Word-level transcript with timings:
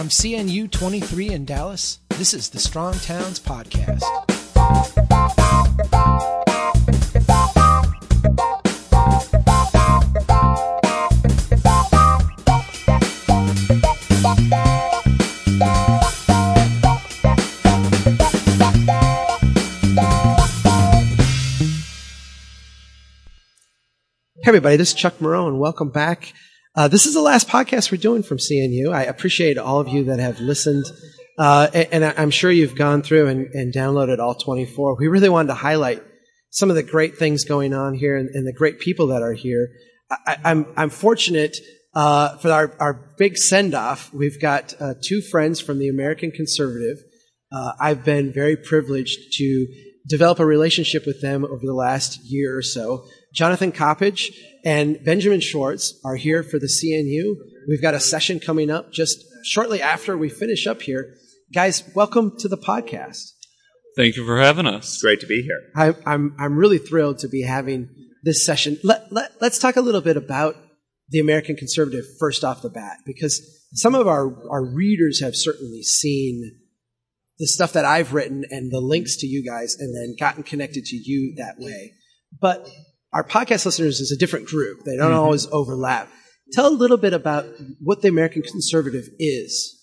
From 0.00 0.08
CNU 0.08 0.70
23 0.70 1.28
in 1.28 1.44
Dallas, 1.44 1.98
this 2.08 2.32
is 2.32 2.48
the 2.48 2.58
Strong 2.58 2.94
Towns 3.00 3.38
Podcast. 3.38 4.00
Hey 24.32 24.48
everybody, 24.48 24.78
this 24.78 24.88
is 24.88 24.94
Chuck 24.94 25.18
Marohn 25.18 25.48
and 25.48 25.60
welcome 25.60 25.90
back. 25.90 26.32
Uh, 26.76 26.86
this 26.86 27.04
is 27.04 27.14
the 27.14 27.20
last 27.20 27.48
podcast 27.48 27.90
we're 27.90 27.98
doing 27.98 28.22
from 28.22 28.38
CNU. 28.38 28.92
I 28.92 29.02
appreciate 29.02 29.58
all 29.58 29.80
of 29.80 29.88
you 29.88 30.04
that 30.04 30.20
have 30.20 30.38
listened, 30.38 30.84
uh, 31.36 31.68
and, 31.74 32.04
and, 32.04 32.04
I'm 32.16 32.30
sure 32.30 32.50
you've 32.50 32.76
gone 32.76 33.02
through 33.02 33.26
and, 33.26 33.46
and, 33.54 33.74
downloaded 33.74 34.20
all 34.20 34.36
24. 34.36 34.96
We 34.96 35.08
really 35.08 35.28
wanted 35.28 35.48
to 35.48 35.54
highlight 35.54 36.00
some 36.50 36.70
of 36.70 36.76
the 36.76 36.84
great 36.84 37.18
things 37.18 37.44
going 37.44 37.74
on 37.74 37.94
here 37.94 38.16
and, 38.16 38.28
and 38.28 38.46
the 38.46 38.52
great 38.52 38.78
people 38.78 39.08
that 39.08 39.20
are 39.20 39.32
here. 39.32 39.68
I, 40.10 40.34
am 40.34 40.40
I'm, 40.44 40.66
I'm 40.76 40.90
fortunate 40.90 41.56
uh, 41.92 42.36
for 42.36 42.52
our, 42.52 42.72
our 42.78 43.14
big 43.18 43.36
send 43.36 43.74
off. 43.74 44.12
We've 44.14 44.40
got 44.40 44.72
uh, 44.80 44.94
two 45.02 45.22
friends 45.22 45.60
from 45.60 45.80
the 45.80 45.88
American 45.88 46.30
Conservative. 46.30 46.98
Uh, 47.50 47.72
I've 47.80 48.04
been 48.04 48.32
very 48.32 48.56
privileged 48.56 49.32
to 49.38 49.66
develop 50.08 50.38
a 50.38 50.46
relationship 50.46 51.04
with 51.04 51.20
them 51.20 51.44
over 51.44 51.64
the 51.64 51.74
last 51.74 52.20
year 52.24 52.56
or 52.56 52.62
so. 52.62 53.06
Jonathan 53.34 53.72
Coppage 53.72 54.30
and 54.64 55.02
Benjamin 55.04 55.40
Schwarz 55.40 55.98
are 56.04 56.16
here 56.16 56.42
for 56.42 56.58
the 56.58 56.66
CNU. 56.66 57.36
We've 57.68 57.82
got 57.82 57.94
a 57.94 58.00
session 58.00 58.40
coming 58.40 58.70
up 58.70 58.92
just 58.92 59.24
shortly 59.44 59.80
after 59.80 60.16
we 60.16 60.28
finish 60.28 60.66
up 60.66 60.82
here. 60.82 61.14
Guys, 61.52 61.82
welcome 61.94 62.36
to 62.38 62.48
the 62.48 62.58
podcast. 62.58 63.32
Thank 63.96 64.16
you 64.16 64.24
for 64.24 64.38
having 64.38 64.66
us. 64.66 65.00
great 65.00 65.20
to 65.20 65.26
be 65.26 65.42
here. 65.42 65.60
I, 65.74 65.88
am 65.88 65.96
I'm, 66.06 66.36
I'm 66.38 66.56
really 66.56 66.78
thrilled 66.78 67.18
to 67.20 67.28
be 67.28 67.42
having 67.42 67.88
this 68.22 68.44
session. 68.44 68.78
Let, 68.84 69.12
let, 69.12 69.32
let's 69.40 69.58
talk 69.58 69.76
a 69.76 69.80
little 69.80 70.00
bit 70.00 70.16
about 70.16 70.56
the 71.08 71.18
American 71.18 71.56
Conservative 71.56 72.04
first 72.18 72.44
off 72.44 72.62
the 72.62 72.70
bat, 72.70 72.98
because 73.04 73.66
some 73.72 73.94
of 73.94 74.06
our, 74.06 74.48
our 74.48 74.64
readers 74.64 75.20
have 75.20 75.34
certainly 75.34 75.82
seen 75.82 76.60
the 77.38 77.46
stuff 77.46 77.72
that 77.72 77.84
I've 77.84 78.12
written 78.12 78.44
and 78.50 78.70
the 78.70 78.80
links 78.80 79.16
to 79.16 79.26
you 79.26 79.44
guys 79.44 79.74
and 79.78 79.94
then 79.94 80.14
gotten 80.18 80.42
connected 80.42 80.84
to 80.84 80.96
you 80.96 81.34
that 81.36 81.56
way. 81.58 81.94
But 82.38 82.68
our 83.12 83.24
podcast 83.24 83.66
listeners 83.66 84.00
is 84.00 84.12
a 84.12 84.18
different 84.18 84.46
group. 84.46 84.84
They 84.84 84.96
don't 84.96 85.10
mm-hmm. 85.10 85.20
always 85.20 85.46
overlap. 85.48 86.08
Tell 86.52 86.68
a 86.68 86.74
little 86.74 86.96
bit 86.96 87.12
about 87.12 87.46
what 87.80 88.02
the 88.02 88.08
American 88.08 88.42
Conservative 88.42 89.08
is. 89.18 89.76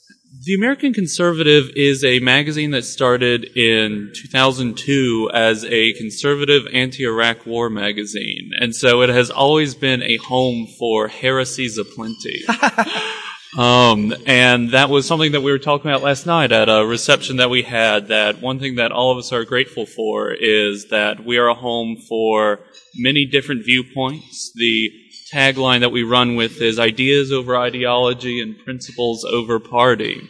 The 0.43 0.53
American 0.53 0.93
Conservative 0.93 1.71
is 1.75 2.03
a 2.03 2.19
magazine 2.19 2.71
that 2.71 2.83
started 2.83 3.45
in 3.57 4.11
2002 4.13 5.31
as 5.33 5.63
a 5.65 5.93
conservative 5.93 6.67
anti-Iraq 6.73 7.45
war 7.45 7.69
magazine. 7.69 8.51
And 8.59 8.75
so 8.75 9.01
it 9.01 9.09
has 9.09 9.31
always 9.31 9.73
been 9.73 10.03
a 10.03 10.17
home 10.17 10.67
for 10.77 11.07
heresies 11.07 11.77
aplenty. 11.77 12.43
Um, 13.55 14.13
and 14.25 14.71
that 14.71 14.89
was 14.89 15.07
something 15.07 15.31
that 15.31 15.41
we 15.41 15.51
were 15.51 15.59
talking 15.59 15.89
about 15.89 16.03
last 16.03 16.25
night 16.25 16.51
at 16.51 16.67
a 16.67 16.85
reception 16.85 17.37
that 17.37 17.49
we 17.49 17.61
had. 17.61 18.07
That 18.07 18.41
one 18.41 18.59
thing 18.59 18.75
that 18.75 18.91
all 18.91 19.11
of 19.11 19.17
us 19.17 19.31
are 19.31 19.45
grateful 19.45 19.85
for 19.85 20.31
is 20.31 20.89
that 20.89 21.23
we 21.23 21.37
are 21.37 21.47
a 21.47 21.53
home 21.53 21.97
for 22.09 22.59
many 22.95 23.25
different 23.25 23.63
viewpoints. 23.63 24.51
The 24.55 24.91
tagline 25.33 25.79
that 25.79 25.91
we 25.91 26.03
run 26.03 26.35
with 26.35 26.61
is 26.61 26.77
ideas 26.77 27.31
over 27.31 27.55
ideology 27.55 28.41
and 28.41 28.57
principles 28.59 29.23
over 29.23 29.59
party. 29.59 30.29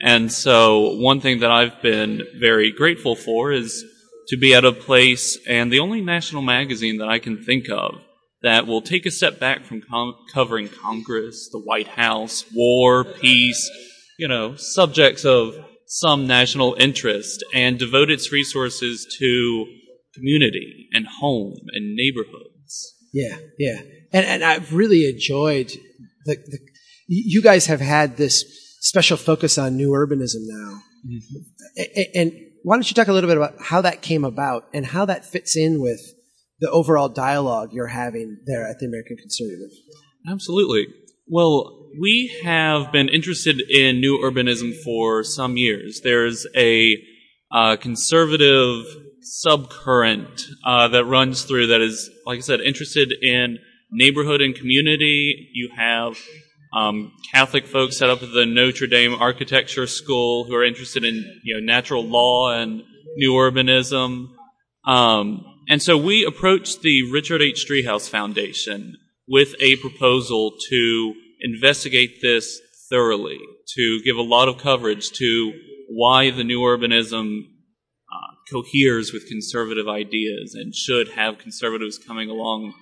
And 0.00 0.32
so 0.32 0.96
one 0.96 1.20
thing 1.20 1.40
that 1.40 1.50
I've 1.50 1.80
been 1.82 2.22
very 2.38 2.72
grateful 2.72 3.14
for 3.14 3.52
is 3.52 3.84
to 4.28 4.36
be 4.36 4.54
at 4.54 4.64
a 4.64 4.72
place 4.72 5.38
and 5.46 5.72
the 5.72 5.80
only 5.80 6.00
national 6.00 6.42
magazine 6.42 6.98
that 6.98 7.08
I 7.08 7.18
can 7.18 7.44
think 7.44 7.68
of 7.68 8.00
that 8.44 8.66
will 8.66 8.82
take 8.82 9.06
a 9.06 9.10
step 9.10 9.40
back 9.40 9.64
from 9.64 9.82
com- 9.82 10.14
covering 10.32 10.68
Congress, 10.68 11.48
the 11.50 11.58
White 11.58 11.88
House, 11.88 12.44
war, 12.54 13.04
peace, 13.04 13.70
you 14.18 14.28
know, 14.28 14.54
subjects 14.56 15.24
of 15.24 15.54
some 15.86 16.26
national 16.26 16.74
interest, 16.78 17.44
and 17.52 17.78
devote 17.78 18.10
its 18.10 18.32
resources 18.32 19.06
to 19.18 19.66
community 20.14 20.88
and 20.92 21.06
home 21.06 21.54
and 21.72 21.94
neighborhoods. 21.94 22.94
Yeah, 23.12 23.36
yeah. 23.58 23.80
And, 24.12 24.26
and 24.26 24.44
I've 24.44 24.72
really 24.72 25.08
enjoyed 25.08 25.72
the, 26.24 26.36
the, 26.36 26.58
you 27.06 27.42
guys 27.42 27.66
have 27.66 27.80
had 27.80 28.16
this 28.16 28.44
special 28.80 29.16
focus 29.16 29.58
on 29.58 29.76
new 29.76 29.90
urbanism 29.90 30.42
now. 30.42 30.80
Mm-hmm. 31.06 32.02
And 32.14 32.32
why 32.62 32.76
don't 32.76 32.88
you 32.88 32.94
talk 32.94 33.08
a 33.08 33.12
little 33.12 33.28
bit 33.28 33.36
about 33.36 33.54
how 33.60 33.80
that 33.82 34.02
came 34.02 34.24
about 34.24 34.68
and 34.72 34.86
how 34.86 35.04
that 35.06 35.24
fits 35.24 35.56
in 35.56 35.80
with 35.80 36.00
the 36.64 36.70
overall 36.70 37.10
dialogue 37.10 37.74
you're 37.74 37.88
having 37.88 38.38
there 38.46 38.66
at 38.66 38.78
the 38.78 38.86
American 38.86 39.18
Conservative. 39.18 39.68
Absolutely. 40.26 40.86
Well, 41.28 41.90
we 42.00 42.34
have 42.42 42.90
been 42.90 43.10
interested 43.10 43.60
in 43.60 44.00
new 44.00 44.18
urbanism 44.24 44.74
for 44.82 45.22
some 45.24 45.58
years. 45.58 46.00
There's 46.02 46.46
a 46.56 46.96
uh, 47.52 47.76
conservative 47.76 48.86
subcurrent 49.46 50.42
uh, 50.64 50.88
that 50.88 51.04
runs 51.04 51.44
through 51.44 51.66
that 51.66 51.82
is, 51.82 52.08
like 52.24 52.38
I 52.38 52.40
said, 52.40 52.62
interested 52.62 53.12
in 53.20 53.58
neighborhood 53.92 54.40
and 54.40 54.54
community. 54.54 55.50
You 55.52 55.68
have 55.76 56.18
um, 56.74 57.12
Catholic 57.30 57.66
folks 57.66 57.98
set 57.98 58.08
up 58.08 58.22
at 58.22 58.32
the 58.32 58.46
Notre 58.46 58.86
Dame 58.86 59.12
Architecture 59.12 59.86
School 59.86 60.44
who 60.44 60.54
are 60.54 60.64
interested 60.64 61.04
in 61.04 61.40
you 61.44 61.54
know 61.54 61.60
natural 61.60 62.04
law 62.04 62.52
and 62.52 62.82
new 63.16 63.32
urbanism. 63.32 64.28
Um, 64.86 65.53
and 65.68 65.82
so 65.82 65.96
we 65.96 66.24
approached 66.24 66.82
the 66.82 67.10
Richard 67.10 67.42
H. 67.42 67.66
Driehaus 67.68 68.08
Foundation 68.08 68.96
with 69.26 69.54
a 69.60 69.76
proposal 69.76 70.54
to 70.70 71.14
investigate 71.40 72.20
this 72.20 72.60
thoroughly, 72.90 73.38
to 73.74 74.00
give 74.04 74.16
a 74.16 74.22
lot 74.22 74.48
of 74.48 74.58
coverage 74.58 75.10
to 75.12 75.52
why 75.88 76.30
the 76.30 76.44
new 76.44 76.60
urbanism 76.60 77.40
uh, 77.40 78.34
coheres 78.50 79.12
with 79.12 79.28
conservative 79.28 79.88
ideas 79.88 80.54
and 80.54 80.74
should 80.74 81.10
have 81.10 81.38
conservatives 81.38 81.98
coming 81.98 82.28
along 82.28 82.74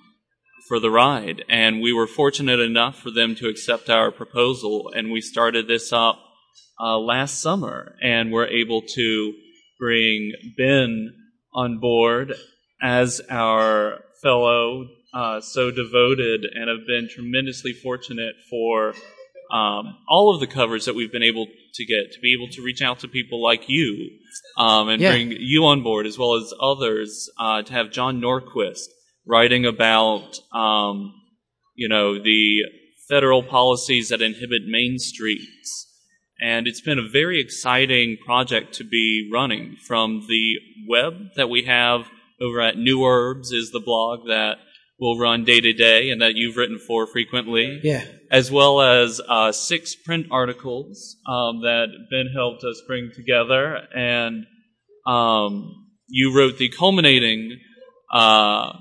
for 0.67 0.79
the 0.79 0.89
ride. 0.89 1.43
And 1.49 1.81
we 1.81 1.93
were 1.93 2.07
fortunate 2.07 2.59
enough 2.59 2.97
for 2.97 3.11
them 3.11 3.35
to 3.35 3.47
accept 3.47 3.89
our 3.89 4.11
proposal, 4.11 4.91
and 4.95 5.11
we 5.11 5.21
started 5.21 5.67
this 5.67 5.91
up 5.93 6.19
uh, 6.79 6.97
last 6.97 7.41
summer, 7.41 7.95
and 8.01 8.31
we're 8.31 8.47
able 8.47 8.81
to 8.95 9.33
bring 9.79 10.33
Ben 10.57 11.13
on 11.53 11.79
board 11.79 12.33
as 12.83 13.21
our 13.29 14.01
fellow 14.21 14.85
uh, 15.13 15.39
so 15.39 15.71
devoted 15.71 16.45
and 16.53 16.69
have 16.69 16.85
been 16.85 17.07
tremendously 17.09 17.71
fortunate 17.71 18.35
for 18.49 18.93
um, 19.51 19.95
all 20.09 20.33
of 20.33 20.39
the 20.39 20.47
covers 20.47 20.85
that 20.85 20.95
we've 20.95 21.11
been 21.11 21.23
able 21.23 21.47
to 21.75 21.85
get 21.85 22.11
to 22.11 22.19
be 22.19 22.33
able 22.33 22.51
to 22.51 22.61
reach 22.61 22.81
out 22.81 22.99
to 22.99 23.07
people 23.07 23.41
like 23.41 23.69
you 23.69 24.09
um, 24.57 24.89
and 24.89 25.01
yeah. 25.01 25.11
bring 25.11 25.31
you 25.31 25.65
on 25.65 25.81
board 25.83 26.05
as 26.05 26.17
well 26.17 26.35
as 26.35 26.53
others 26.61 27.29
uh, 27.39 27.61
to 27.61 27.71
have 27.71 27.91
John 27.91 28.19
Norquist 28.19 28.87
writing 29.25 29.65
about 29.65 30.39
um, 30.53 31.13
you 31.75 31.87
know 31.87 32.21
the 32.21 32.63
federal 33.07 33.43
policies 33.43 34.09
that 34.09 34.21
inhibit 34.21 34.63
main 34.65 34.97
streets 34.97 35.87
and 36.41 36.67
it's 36.67 36.81
been 36.81 36.99
a 36.99 37.07
very 37.07 37.39
exciting 37.39 38.17
project 38.25 38.73
to 38.73 38.83
be 38.83 39.29
running 39.31 39.77
from 39.87 40.25
the 40.27 40.55
web 40.87 41.13
that 41.35 41.49
we 41.49 41.63
have 41.63 42.07
over 42.43 42.61
at 42.61 42.77
New 42.77 42.99
Urbs 42.99 43.51
is 43.51 43.71
the 43.71 43.79
blog 43.79 44.27
that 44.27 44.57
will 44.99 45.19
run 45.19 45.43
day 45.43 45.59
to 45.59 45.73
day 45.73 46.09
and 46.09 46.21
that 46.21 46.35
you've 46.35 46.55
written 46.55 46.79
for 46.79 47.07
frequently. 47.07 47.79
Yeah. 47.83 48.05
As 48.31 48.51
well 48.51 48.81
as 48.81 49.21
uh, 49.27 49.51
six 49.51 49.95
print 49.95 50.27
articles 50.31 51.17
um, 51.27 51.61
that 51.61 51.87
Ben 52.11 52.27
helped 52.33 52.63
us 52.63 52.81
bring 52.87 53.11
together. 53.13 53.79
And 53.95 54.45
um, 55.05 55.87
you 56.07 56.35
wrote 56.35 56.57
the 56.57 56.69
culminating 56.69 57.59
uh, 58.11 58.73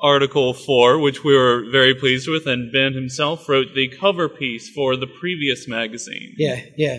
article 0.00 0.54
for, 0.54 0.98
which 0.98 1.24
we 1.24 1.34
were 1.34 1.70
very 1.70 1.94
pleased 1.94 2.28
with. 2.28 2.46
And 2.46 2.72
Ben 2.72 2.94
himself 2.94 3.48
wrote 3.48 3.74
the 3.74 3.88
cover 3.88 4.28
piece 4.28 4.70
for 4.70 4.96
the 4.96 5.06
previous 5.06 5.66
magazine. 5.66 6.34
Yeah, 6.36 6.60
yeah. 6.76 6.98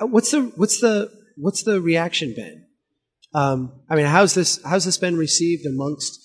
What's 0.00 0.30
the 0.30 0.52
what's 0.56 0.80
the 0.80 1.10
what's 1.36 1.62
the 1.62 1.80
reaction, 1.80 2.34
Ben? 2.36 2.63
Um, 3.34 3.82
I 3.90 3.96
mean, 3.96 4.06
how's 4.06 4.34
this 4.34 4.60
how's 4.64 4.84
this 4.84 4.98
been 4.98 5.16
received 5.16 5.66
amongst? 5.66 6.20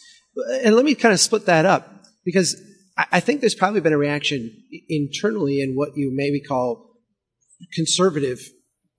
And 0.63 0.75
let 0.75 0.85
me 0.85 0.95
kind 0.95 1.13
of 1.13 1.19
split 1.19 1.47
that 1.47 1.65
up 1.65 2.03
because 2.23 2.55
I 3.11 3.19
think 3.19 3.41
there's 3.41 3.55
probably 3.55 3.81
been 3.81 3.93
a 3.93 3.97
reaction 3.97 4.51
internally 4.87 5.61
in 5.61 5.75
what 5.75 5.95
you 5.95 6.11
maybe 6.13 6.41
call 6.41 6.97
conservative 7.73 8.39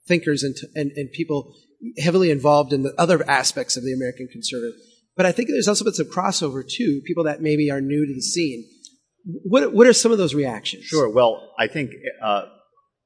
thinkers 0.06 0.42
and, 0.42 0.56
and, 0.74 0.90
and 0.96 1.10
people 1.12 1.54
heavily 1.98 2.30
involved 2.30 2.72
in 2.72 2.82
the 2.82 2.94
other 2.98 3.28
aspects 3.28 3.76
of 3.76 3.84
the 3.84 3.92
American 3.92 4.28
conservative. 4.32 4.74
But 5.16 5.26
I 5.26 5.32
think 5.32 5.48
there's 5.48 5.68
also 5.68 5.84
been 5.84 5.94
some 5.94 6.06
crossover 6.06 6.66
too, 6.66 7.02
people 7.04 7.24
that 7.24 7.42
maybe 7.42 7.70
are 7.70 7.80
new 7.80 8.06
to 8.06 8.14
the 8.14 8.22
scene. 8.22 8.64
What, 9.24 9.74
what 9.74 9.86
are 9.86 9.92
some 9.92 10.12
of 10.12 10.18
those 10.18 10.34
reactions? 10.34 10.84
Sure. 10.84 11.08
Well, 11.10 11.52
I 11.58 11.66
think 11.66 11.90
uh, 12.22 12.44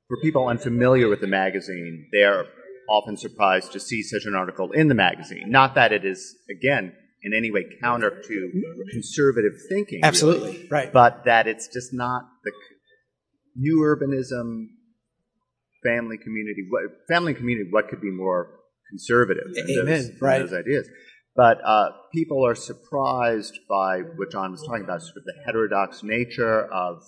for 0.09 0.19
people 0.23 0.47
unfamiliar 0.47 1.09
with 1.09 1.21
the 1.21 1.27
magazine, 1.27 2.09
they're 2.13 2.47
often 2.89 3.17
surprised 3.17 3.73
to 3.73 3.81
see 3.81 4.03
such 4.03 4.25
an 4.27 4.35
article 4.35 4.73
in 4.73 4.89
the 4.89 4.95
magazine. 4.95 5.45
Not 5.51 5.75
that 5.75 5.93
it 5.93 6.05
is, 6.05 6.37
again, 6.51 6.93
in 7.23 7.33
any 7.33 7.51
way 7.51 7.65
counter 7.83 8.23
to 8.23 8.63
conservative 8.93 9.53
thinking. 9.69 10.01
really, 10.01 10.09
Absolutely. 10.09 10.69
Right. 10.71 10.93
but 10.93 11.25
that 11.25 11.47
it's 11.47 11.69
just 11.69 11.93
not 11.93 12.23
the 12.45 12.53
new 13.57 13.81
urbanism, 13.81 14.67
family 15.83 16.19
community. 16.19 16.67
What, 16.69 16.83
family 17.09 17.35
community, 17.35 17.69
what 17.71 17.89
could 17.89 18.01
be 18.01 18.11
more 18.11 18.51
conservative 18.91 19.55
than, 19.55 19.71
Amen, 19.71 19.87
those, 19.87 20.21
right. 20.21 20.39
those 20.41 20.53
ideas? 20.53 20.89
But 21.37 21.59
uh, 21.65 21.91
people 22.13 22.47
are 22.47 22.55
surprised 22.55 23.59
by 23.69 24.01
what 24.17 24.31
John 24.31 24.53
was 24.53 24.63
talking 24.63 24.85
about, 24.85 25.03
sort 25.03 25.17
of 25.17 25.25
the 25.25 25.35
heterodox 25.45 26.03
nature 26.03 26.65
of 26.73 27.03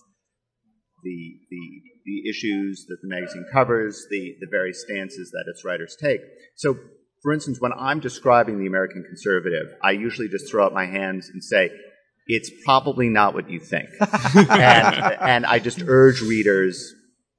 the, 1.04 1.34
the, 1.50 1.60
the 2.06 2.28
issues 2.28 2.86
that 2.88 2.98
the 3.02 3.08
magazine 3.08 3.44
covers, 3.52 4.06
the, 4.10 4.36
the 4.40 4.46
various 4.50 4.82
stances 4.82 5.30
that 5.32 5.44
its 5.48 5.64
writers 5.64 5.96
take. 6.00 6.20
So, 6.54 6.78
for 7.22 7.32
instance, 7.32 7.60
when 7.60 7.72
I'm 7.72 8.00
describing 8.00 8.58
the 8.58 8.66
American 8.66 9.02
conservative, 9.02 9.66
I 9.82 9.90
usually 9.90 10.28
just 10.28 10.50
throw 10.50 10.66
up 10.66 10.72
my 10.72 10.86
hands 10.86 11.28
and 11.28 11.42
say, 11.42 11.70
it's 12.26 12.50
probably 12.64 13.08
not 13.08 13.34
what 13.34 13.50
you 13.50 13.60
think. 13.60 13.88
and, 14.00 15.16
and 15.20 15.46
I 15.46 15.58
just 15.58 15.82
urge 15.86 16.20
readers 16.20 16.94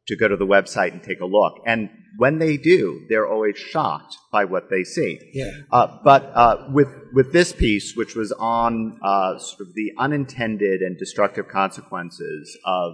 to 0.08 0.16
go 0.16 0.28
to 0.28 0.38
the 0.38 0.46
website 0.46 0.92
and 0.92 1.04
take 1.04 1.20
a 1.20 1.26
look. 1.26 1.62
And 1.66 1.90
when 2.18 2.40
they 2.40 2.58
do, 2.58 3.06
they're 3.10 3.28
always 3.28 3.58
shocked 3.58 4.18
by 4.32 4.46
what 4.46 4.70
they 4.70 4.84
see. 4.84 5.20
Yeah. 5.34 5.52
Uh, 5.72 6.00
but 6.04 6.32
uh, 6.34 6.68
with 6.72 6.88
with 7.14 7.34
this 7.34 7.54
piece, 7.54 7.96
which 7.96 8.16
was 8.16 8.32
on 8.32 9.00
uh, 9.04 9.38
sort 9.38 9.62
of 9.62 9.74
the 9.76 9.92
unintended 9.98 10.82
and 10.82 10.98
destructive 10.98 11.48
consequences 11.48 12.58
of 12.66 12.94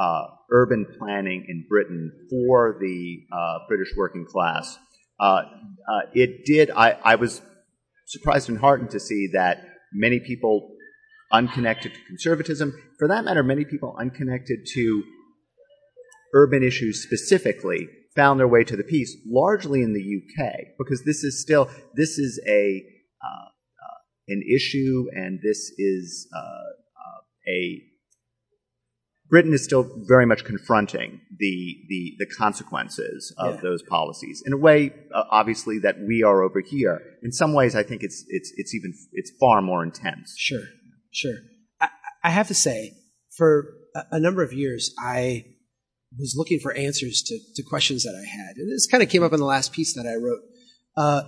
uh, 0.00 0.28
urban 0.50 0.86
planning 0.98 1.44
in 1.46 1.66
Britain 1.68 2.10
for 2.30 2.78
the 2.80 3.18
uh, 3.30 3.58
British 3.68 3.92
working 3.96 4.24
class, 4.24 4.78
uh, 5.20 5.42
uh, 5.88 6.00
it 6.14 6.46
did. 6.46 6.70
I, 6.70 6.96
I 7.04 7.14
was 7.16 7.42
surprised 8.06 8.48
and 8.48 8.58
heartened 8.58 8.90
to 8.90 9.00
see 9.00 9.28
that 9.34 9.62
many 9.92 10.18
people 10.18 10.70
unconnected 11.32 11.92
to 11.92 12.00
conservatism, 12.08 12.72
for 12.98 13.08
that 13.08 13.24
matter, 13.24 13.42
many 13.42 13.64
people 13.66 13.94
unconnected 14.00 14.60
to 14.74 15.04
urban 16.34 16.62
issues 16.62 17.02
specifically 17.02 17.86
found 18.16 18.40
their 18.40 18.48
way 18.48 18.64
to 18.64 18.76
the 18.76 18.82
piece, 18.82 19.14
largely 19.26 19.82
in 19.82 19.92
the 19.92 20.00
UK, 20.00 20.52
because 20.78 21.04
this 21.04 21.22
is 21.22 21.42
still 21.42 21.68
this 21.94 22.18
is 22.18 22.40
a 22.48 22.82
uh, 23.22 23.44
uh, 23.44 23.98
an 24.28 24.42
issue, 24.50 25.06
and 25.14 25.40
this 25.42 25.70
is 25.76 26.26
a 27.46 27.89
Britain 29.30 29.52
is 29.52 29.62
still 29.64 29.88
very 30.12 30.26
much 30.26 30.44
confronting 30.44 31.20
the 31.38 31.76
the, 31.88 32.14
the 32.18 32.26
consequences 32.26 33.32
of 33.38 33.54
Yeah. 33.54 33.60
those 33.62 33.82
policies 33.82 34.42
in 34.44 34.52
a 34.52 34.56
way, 34.56 34.92
uh, 35.14 35.24
obviously, 35.30 35.78
that 35.78 35.96
we 36.06 36.22
are 36.22 36.42
over 36.42 36.60
here. 36.60 37.00
In 37.22 37.32
some 37.32 37.52
ways, 37.54 37.74
I 37.76 37.82
think 37.82 38.02
it's 38.02 38.24
it's 38.28 38.52
it's 38.56 38.74
even 38.74 38.92
it's 39.12 39.30
far 39.40 39.62
more 39.62 39.82
intense. 39.84 40.34
Sure, 40.36 40.64
sure. 41.12 41.36
I, 41.80 41.88
I 42.24 42.30
have 42.30 42.48
to 42.48 42.54
say, 42.54 42.92
for 43.36 43.50
a, 43.94 44.02
a 44.12 44.20
number 44.20 44.42
of 44.42 44.52
years, 44.52 44.92
I 44.98 45.46
was 46.18 46.34
looking 46.36 46.58
for 46.58 46.72
answers 46.76 47.22
to, 47.22 47.38
to 47.54 47.62
questions 47.62 48.02
that 48.02 48.16
I 48.20 48.26
had. 48.28 48.56
And 48.56 48.70
this 48.70 48.86
kind 48.88 49.00
of 49.02 49.08
came 49.08 49.22
up 49.22 49.32
in 49.32 49.38
the 49.38 49.46
last 49.46 49.72
piece 49.72 49.94
that 49.94 50.06
I 50.08 50.16
wrote. 50.16 50.42
Uh, 50.96 51.22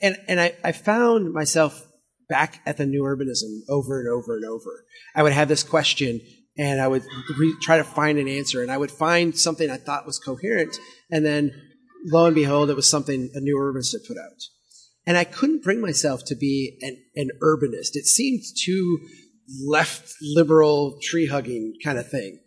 and 0.00 0.16
and 0.28 0.40
I, 0.40 0.54
I 0.62 0.72
found 0.72 1.32
myself 1.32 1.84
back 2.28 2.60
at 2.64 2.76
the 2.76 2.86
new 2.86 3.02
urbanism 3.02 3.50
over 3.68 3.98
and 4.00 4.08
over 4.08 4.36
and 4.36 4.44
over. 4.44 4.84
I 5.14 5.22
would 5.24 5.32
have 5.32 5.48
this 5.48 5.64
question 5.64 6.20
and 6.58 6.80
I 6.80 6.88
would 6.88 7.04
re- 7.38 7.56
try 7.62 7.76
to 7.76 7.84
find 7.84 8.18
an 8.18 8.28
answer 8.28 8.62
and 8.62 8.70
I 8.70 8.76
would 8.76 8.90
find 8.90 9.38
something 9.38 9.70
I 9.70 9.76
thought 9.76 10.06
was 10.06 10.18
coherent. 10.18 10.76
And 11.10 11.24
then 11.24 11.52
lo 12.06 12.26
and 12.26 12.34
behold, 12.34 12.68
it 12.68 12.76
was 12.76 12.90
something 12.90 13.30
a 13.34 13.40
new 13.40 13.56
urbanist 13.56 13.92
had 13.92 14.06
put 14.06 14.18
out. 14.18 14.42
And 15.06 15.16
I 15.16 15.24
couldn't 15.24 15.62
bring 15.62 15.80
myself 15.80 16.22
to 16.26 16.36
be 16.36 16.76
an, 16.82 16.96
an 17.14 17.30
urbanist. 17.42 17.94
It 17.94 18.06
seemed 18.06 18.42
too 18.62 18.98
left 19.66 20.12
liberal 20.20 20.98
tree 21.02 21.26
hugging 21.26 21.74
kind 21.82 21.98
of 21.98 22.10
thing. 22.10 22.40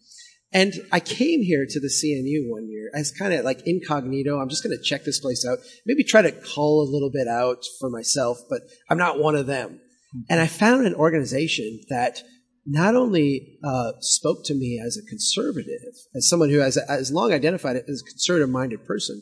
And 0.53 0.73
I 0.91 0.99
came 0.99 1.41
here 1.41 1.65
to 1.67 1.79
the 1.79 1.87
CNU 1.87 2.49
one 2.49 2.69
year 2.69 2.91
as 2.93 3.11
kind 3.11 3.33
of 3.33 3.45
like 3.45 3.61
incognito. 3.65 4.37
I'm 4.37 4.49
just 4.49 4.63
going 4.63 4.77
to 4.77 4.83
check 4.83 5.05
this 5.05 5.19
place 5.19 5.45
out, 5.49 5.59
maybe 5.85 6.03
try 6.03 6.21
to 6.21 6.31
cull 6.31 6.81
a 6.81 6.91
little 6.91 7.09
bit 7.09 7.27
out 7.27 7.63
for 7.79 7.89
myself, 7.89 8.39
but 8.49 8.59
I'm 8.89 8.97
not 8.97 9.17
one 9.17 9.35
of 9.35 9.47
them. 9.47 9.79
Hmm. 10.11 10.19
And 10.29 10.41
I 10.41 10.47
found 10.47 10.85
an 10.85 10.95
organization 10.95 11.79
that 11.89 12.21
not 12.65 12.95
only 12.95 13.57
uh, 13.63 13.93
spoke 13.99 14.45
to 14.45 14.53
me 14.53 14.81
as 14.83 14.97
a 14.97 15.09
conservative, 15.09 15.93
as 16.15 16.29
someone 16.29 16.49
who 16.49 16.59
has, 16.59 16.77
has 16.87 17.11
long 17.11 17.33
identified 17.33 17.75
as 17.75 18.01
a 18.01 18.09
conservative-minded 18.09 18.85
person, 18.85 19.21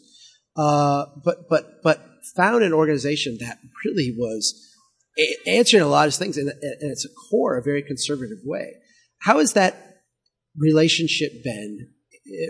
uh, 0.57 1.05
but 1.23 1.47
but 1.49 1.81
but 1.83 2.05
found 2.35 2.63
an 2.63 2.73
organization 2.73 3.37
that 3.39 3.57
really 3.85 4.13
was 4.17 4.75
answering 5.47 5.83
a 5.83 5.87
lot 5.87 6.07
of 6.07 6.15
things 6.15 6.37
in, 6.37 6.47
in 6.47 6.89
its 6.91 7.07
core 7.29 7.57
a 7.57 7.63
very 7.63 7.81
conservative 7.81 8.39
way. 8.43 8.73
How 9.19 9.39
has 9.39 9.53
that 9.53 10.01
relationship 10.57 11.43
been, 11.43 11.89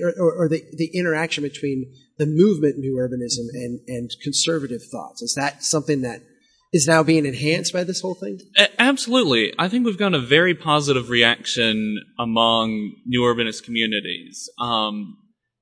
or, 0.03 0.13
or, 0.19 0.33
or 0.33 0.49
the, 0.49 0.63
the 0.73 0.89
interaction 0.93 1.43
between 1.43 1.91
the 2.17 2.25
movement 2.25 2.77
New 2.77 2.95
Urbanism 2.95 3.47
and, 3.53 3.79
and 3.87 4.09
conservative 4.23 4.81
thoughts? 4.91 5.21
Is 5.21 5.35
that 5.35 5.63
something 5.63 6.01
that 6.01 6.21
is 6.71 6.87
now 6.87 7.03
being 7.03 7.25
enhanced 7.25 7.73
by 7.73 7.83
this 7.83 8.01
whole 8.01 8.15
thing? 8.15 8.39
Absolutely. 8.77 9.53
I 9.57 9.69
think 9.69 9.85
we've 9.85 9.97
gotten 9.97 10.15
a 10.15 10.25
very 10.25 10.53
positive 10.53 11.09
reaction 11.09 11.97
among 12.19 12.93
new 13.05 13.21
urbanist 13.21 13.63
communities. 13.63 14.49
Um, 14.59 15.17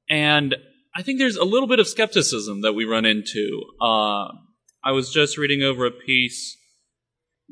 and 0.10 0.56
I 0.96 1.04
think 1.04 1.20
there's 1.20 1.38
a 1.38 1.46
little 1.46 1.68
bit 1.68 1.80
of 1.80 1.88
skepticism 1.88 2.62
that 2.62 2.74
we 2.74 2.86
run 2.86 3.06
into. 3.06 3.62
Uh, 3.82 4.28
I 4.84 4.92
was 4.92 5.12
just 5.12 5.38
reading 5.38 5.64
over 5.64 5.86
a 5.86 5.92
piece 5.92 6.58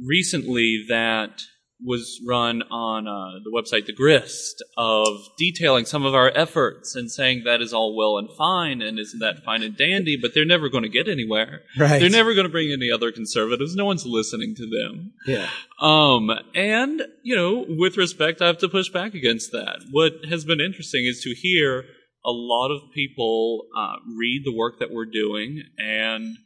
recently 0.03 0.85
that 0.89 1.41
was 1.83 2.21
run 2.25 2.61
on 2.63 3.07
uh, 3.07 3.39
the 3.43 3.51
website 3.51 3.85
The 3.85 3.93
Grist 3.93 4.63
of 4.77 5.07
detailing 5.37 5.85
some 5.85 6.05
of 6.05 6.15
our 6.15 6.31
efforts 6.33 6.95
and 6.95 7.11
saying 7.11 7.43
that 7.45 7.61
is 7.61 7.73
all 7.73 7.95
well 7.95 8.17
and 8.17 8.29
fine 8.37 8.81
and 8.81 8.97
isn't 8.97 9.19
that 9.19 9.43
fine 9.43 9.61
and 9.61 9.77
dandy, 9.77 10.17
but 10.19 10.31
they're 10.33 10.45
never 10.45 10.69
going 10.69 10.83
to 10.83 10.89
get 10.89 11.09
anywhere. 11.09 11.63
Right. 11.77 11.99
They're 11.99 12.09
never 12.09 12.33
going 12.33 12.45
to 12.45 12.51
bring 12.51 12.71
any 12.71 12.89
other 12.89 13.11
conservatives. 13.11 13.75
No 13.75 13.85
one's 13.85 14.05
listening 14.05 14.55
to 14.55 14.69
them. 14.69 15.13
Yeah. 15.27 15.49
Um, 15.81 16.31
and, 16.55 17.01
you 17.23 17.35
know, 17.35 17.65
with 17.67 17.97
respect, 17.97 18.41
I 18.41 18.47
have 18.47 18.59
to 18.59 18.69
push 18.69 18.89
back 18.89 19.13
against 19.13 19.51
that. 19.51 19.79
What 19.91 20.13
has 20.29 20.45
been 20.45 20.61
interesting 20.61 21.05
is 21.05 21.21
to 21.21 21.35
hear 21.35 21.83
a 22.25 22.31
lot 22.31 22.71
of 22.73 22.91
people 22.93 23.65
uh, 23.77 23.97
read 24.17 24.43
the 24.45 24.55
work 24.55 24.79
that 24.79 24.91
we're 24.91 25.05
doing 25.05 25.61
and 25.77 26.37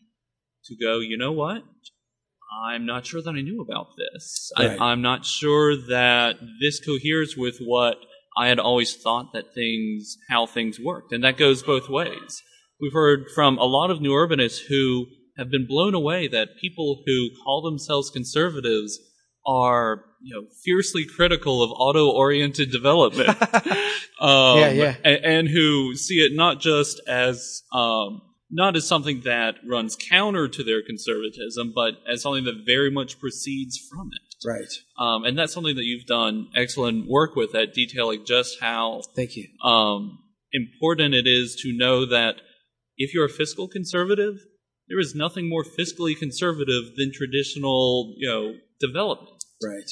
to 0.65 0.75
go, 0.75 0.99
you 0.99 1.17
know 1.17 1.31
what? 1.31 1.63
I'm 2.51 2.85
not 2.85 3.05
sure 3.05 3.21
that 3.21 3.29
I 3.35 3.41
knew 3.41 3.61
about 3.61 3.87
this. 3.97 4.51
Right. 4.57 4.79
I, 4.79 4.91
I'm 4.91 5.01
not 5.01 5.25
sure 5.25 5.75
that 5.75 6.35
this 6.61 6.79
coheres 6.83 7.35
with 7.37 7.57
what 7.59 7.97
I 8.37 8.47
had 8.47 8.59
always 8.59 8.95
thought 8.95 9.33
that 9.33 9.53
things, 9.53 10.17
how 10.29 10.45
things 10.45 10.79
worked. 10.79 11.11
And 11.11 11.23
that 11.23 11.37
goes 11.37 11.61
both 11.63 11.89
ways. 11.89 12.41
We've 12.81 12.93
heard 12.93 13.25
from 13.35 13.57
a 13.57 13.65
lot 13.65 13.91
of 13.91 14.01
new 14.01 14.11
urbanists 14.11 14.61
who 14.67 15.05
have 15.37 15.49
been 15.51 15.67
blown 15.67 15.93
away 15.93 16.27
that 16.27 16.49
people 16.61 17.03
who 17.05 17.29
call 17.43 17.61
themselves 17.61 18.09
conservatives 18.09 18.99
are, 19.45 20.03
you 20.21 20.35
know, 20.35 20.47
fiercely 20.63 21.05
critical 21.05 21.61
of 21.63 21.71
auto-oriented 21.71 22.71
development. 22.71 23.29
um, 24.21 24.57
Yeah, 24.59 24.69
yeah. 24.69 24.95
a- 25.03 25.25
And, 25.25 25.47
who 25.47 25.95
see 25.95 26.15
it 26.15 26.33
not 26.35 26.59
just 26.59 27.01
as, 27.07 27.63
um, 27.73 28.21
not 28.51 28.75
as 28.75 28.87
something 28.87 29.21
that 29.21 29.55
runs 29.67 29.95
counter 29.95 30.47
to 30.47 30.63
their 30.63 30.81
conservatism, 30.81 31.71
but 31.73 31.95
as 32.11 32.21
something 32.23 32.45
that 32.45 32.63
very 32.65 32.89
much 32.89 33.19
proceeds 33.19 33.77
from 33.77 34.09
it. 34.13 34.47
Right. 34.47 34.73
Um, 34.97 35.25
and 35.25 35.37
that's 35.37 35.53
something 35.53 35.75
that 35.75 35.83
you've 35.83 36.05
done 36.05 36.47
excellent 36.55 37.07
work 37.07 37.35
with 37.35 37.53
at 37.53 37.73
detailing 37.73 38.25
just 38.25 38.59
how 38.59 39.01
Thank 39.15 39.35
you. 39.35 39.47
um, 39.63 40.19
important 40.53 41.13
it 41.13 41.27
is 41.27 41.55
to 41.61 41.73
know 41.75 42.05
that 42.05 42.35
if 42.97 43.13
you're 43.13 43.25
a 43.25 43.29
fiscal 43.29 43.67
conservative, 43.67 44.35
there 44.87 44.99
is 44.99 45.13
nothing 45.13 45.47
more 45.47 45.63
fiscally 45.63 46.17
conservative 46.17 46.95
than 46.97 47.11
traditional, 47.13 48.15
you 48.17 48.27
know, 48.27 48.55
development. 48.79 49.43
Right. 49.63 49.91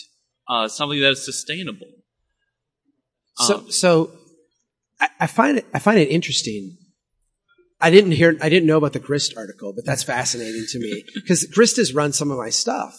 Uh, 0.49 0.67
something 0.67 0.99
that 1.01 1.11
is 1.11 1.23
sustainable. 1.23 1.87
So, 3.35 3.57
Um, 3.57 3.71
so 3.71 4.11
I, 4.99 5.09
I 5.19 5.27
find 5.27 5.57
it, 5.59 5.65
I 5.73 5.79
find 5.79 5.99
it 5.99 6.09
interesting. 6.09 6.77
I 7.79 7.91
didn't 7.91 8.11
hear, 8.13 8.35
I 8.41 8.49
didn't 8.49 8.67
know 8.67 8.77
about 8.77 8.93
the 8.93 8.99
Grist 8.99 9.35
article, 9.37 9.71
but 9.73 9.85
that's 9.85 10.03
fascinating 10.03 10.65
to 10.69 10.79
me 10.79 11.03
because 11.15 11.45
Grist 11.45 11.77
has 11.77 11.93
run 11.93 12.11
some 12.11 12.31
of 12.31 12.37
my 12.37 12.49
stuff. 12.49 12.95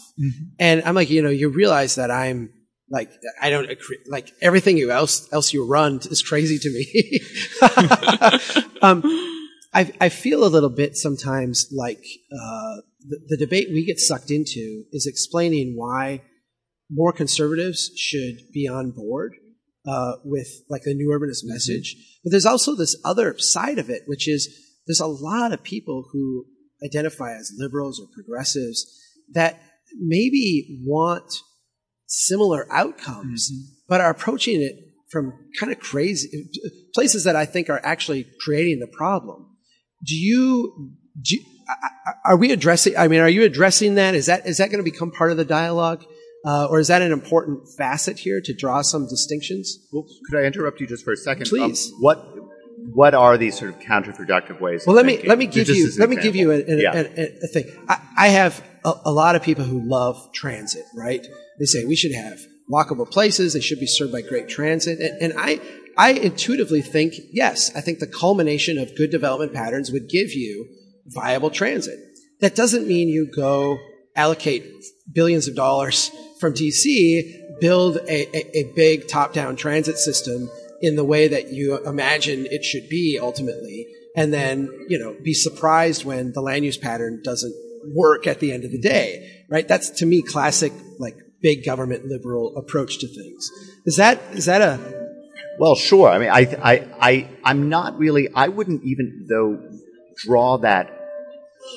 And 0.58 0.82
I'm 0.84 0.94
like, 0.94 1.10
you 1.10 1.22
know, 1.22 1.30
you 1.30 1.48
realize 1.48 1.96
that 1.96 2.10
I'm 2.10 2.52
like, 2.90 3.10
I 3.40 3.50
don't 3.50 3.68
agree, 3.68 3.98
like 4.06 4.32
everything 4.40 4.78
you 4.78 4.90
else, 4.90 5.30
else 5.32 5.52
you 5.52 5.66
run 5.66 6.00
is 6.10 6.22
crazy 6.22 6.58
to 6.58 6.70
me. 6.70 7.20
um, 8.82 9.02
I, 9.74 9.92
I 10.00 10.08
feel 10.08 10.44
a 10.44 10.48
little 10.48 10.70
bit 10.70 10.96
sometimes 10.96 11.68
like, 11.72 12.04
uh, 12.32 12.76
the, 13.00 13.20
the 13.28 13.36
debate 13.36 13.68
we 13.70 13.84
get 13.84 13.98
sucked 13.98 14.30
into 14.30 14.84
is 14.92 15.06
explaining 15.06 15.74
why 15.76 16.22
more 16.90 17.12
conservatives 17.12 17.90
should 17.96 18.38
be 18.52 18.68
on 18.68 18.92
board 18.92 19.34
uh, 19.86 20.12
with 20.24 20.48
like 20.68 20.82
the 20.82 20.94
new 20.94 21.10
urbanist 21.10 21.44
message. 21.44 21.96
But 22.24 22.30
there's 22.30 22.46
also 22.46 22.74
this 22.74 22.96
other 23.04 23.36
side 23.38 23.78
of 23.78 23.90
it, 23.90 24.02
which 24.06 24.28
is 24.28 24.48
there's 24.88 25.00
a 25.00 25.06
lot 25.06 25.52
of 25.52 25.62
people 25.62 26.08
who 26.12 26.46
identify 26.84 27.34
as 27.34 27.52
liberals 27.56 28.00
or 28.00 28.06
progressives 28.12 28.84
that 29.34 29.60
maybe 30.00 30.82
want 30.84 31.32
similar 32.06 32.66
outcomes, 32.72 33.50
but 33.88 34.00
are 34.00 34.10
approaching 34.10 34.60
it 34.62 34.74
from 35.10 35.32
kind 35.60 35.70
of 35.72 35.78
crazy 35.78 36.48
places 36.94 37.24
that 37.24 37.36
I 37.36 37.44
think 37.46 37.70
are 37.70 37.80
actually 37.84 38.26
creating 38.40 38.80
the 38.80 38.86
problem. 38.86 39.46
Do 40.04 40.14
you, 40.16 40.92
do 41.20 41.36
you- 41.36 41.44
are 42.24 42.36
we 42.36 42.50
addressing? 42.52 42.96
I 42.96 43.08
mean, 43.08 43.20
are 43.20 43.28
you 43.28 43.42
addressing 43.44 43.96
that? 43.96 44.14
Is 44.14 44.26
that 44.26 44.46
is 44.46 44.56
that 44.56 44.70
going 44.70 44.82
to 44.82 44.90
become 44.90 45.10
part 45.10 45.30
of 45.30 45.36
the 45.36 45.44
dialogue, 45.44 46.02
uh, 46.46 46.66
or 46.70 46.78
is 46.80 46.88
that 46.88 47.02
an 47.02 47.12
important 47.12 47.68
facet 47.76 48.18
here 48.18 48.40
to 48.42 48.54
draw 48.54 48.80
some 48.80 49.06
distinctions? 49.06 49.76
Well, 49.92 50.06
could 50.30 50.38
I 50.38 50.44
interrupt 50.44 50.80
you 50.80 50.86
just 50.86 51.04
for 51.04 51.12
a 51.12 51.16
second? 51.16 51.46
Please. 51.46 51.92
Um, 51.92 51.98
what 52.00 52.34
what 52.92 53.14
are 53.14 53.36
these 53.36 53.58
sort 53.58 53.74
of 53.74 53.80
counterproductive 53.80 54.60
ways? 54.60 54.84
Well, 54.86 54.98
of 54.98 55.04
let 55.04 55.06
me 55.06 55.26
let 55.26 55.38
me 55.38 55.46
give 55.46 55.68
you 55.68 55.90
let 55.98 56.08
me 56.08 56.16
give 56.16 56.36
you 56.36 56.52
a, 56.52 56.56
a, 56.56 56.82
yeah. 56.82 56.92
a, 56.94 57.44
a 57.44 57.46
thing. 57.48 57.64
I, 57.88 58.00
I 58.16 58.28
have 58.28 58.62
a, 58.84 59.10
lot 59.10 59.36
of 59.36 59.42
people 59.42 59.64
who 59.64 59.80
love 59.80 60.32
transit. 60.32 60.84
Right? 60.96 61.26
They 61.58 61.64
say 61.64 61.84
we 61.84 61.96
should 61.96 62.14
have 62.14 62.38
walkable 62.70 63.10
places. 63.10 63.52
They 63.52 63.60
should 63.60 63.80
be 63.80 63.86
served 63.86 64.12
by 64.12 64.22
great 64.22 64.48
transit. 64.48 65.00
And, 65.00 65.22
and 65.22 65.32
I 65.36 65.60
I 65.96 66.12
intuitively 66.12 66.82
think 66.82 67.14
yes. 67.32 67.74
I 67.74 67.80
think 67.80 67.98
the 67.98 68.06
culmination 68.06 68.78
of 68.78 68.94
good 68.96 69.10
development 69.10 69.52
patterns 69.52 69.90
would 69.90 70.08
give 70.08 70.32
you 70.32 70.68
viable 71.06 71.50
transit. 71.50 71.98
That 72.40 72.54
doesn't 72.54 72.86
mean 72.86 73.08
you 73.08 73.30
go 73.34 73.78
allocate 74.14 74.64
billions 75.12 75.48
of 75.48 75.56
dollars 75.56 76.10
from 76.40 76.54
DC, 76.54 77.60
build 77.60 77.96
a, 77.96 78.36
a, 78.36 78.58
a 78.58 78.72
big 78.74 79.08
top-down 79.08 79.56
transit 79.56 79.96
system 79.98 80.48
in 80.80 80.96
the 80.96 81.04
way 81.04 81.28
that 81.28 81.52
you 81.52 81.78
imagine 81.84 82.46
it 82.50 82.64
should 82.64 82.88
be 82.88 83.18
ultimately, 83.20 83.86
and 84.16 84.32
then 84.32 84.68
you 84.88 84.98
know 84.98 85.16
be 85.22 85.34
surprised 85.34 86.04
when 86.04 86.32
the 86.32 86.40
land 86.40 86.64
use 86.64 86.76
pattern 86.76 87.20
doesn't 87.22 87.54
work 87.94 88.26
at 88.26 88.40
the 88.40 88.52
end 88.52 88.64
of 88.64 88.70
the 88.70 88.80
day. 88.80 89.44
Right? 89.50 89.66
That's 89.66 89.90
to 90.00 90.06
me 90.06 90.22
classic 90.22 90.72
like 90.98 91.14
big 91.42 91.64
government 91.64 92.06
liberal 92.06 92.56
approach 92.56 92.98
to 92.98 93.06
things. 93.08 93.50
Is 93.86 93.96
that 93.96 94.20
is 94.32 94.46
that 94.46 94.60
a 94.60 94.78
Well, 95.58 95.74
sure. 95.74 96.08
I 96.08 96.18
mean, 96.18 96.30
I, 96.30 96.40
I, 96.62 96.88
I, 97.00 97.28
I'm 97.44 97.68
not 97.68 97.98
really. 97.98 98.28
I 98.34 98.48
wouldn't 98.48 98.84
even 98.84 99.26
though 99.28 99.58
draw 100.16 100.58
that 100.58 100.94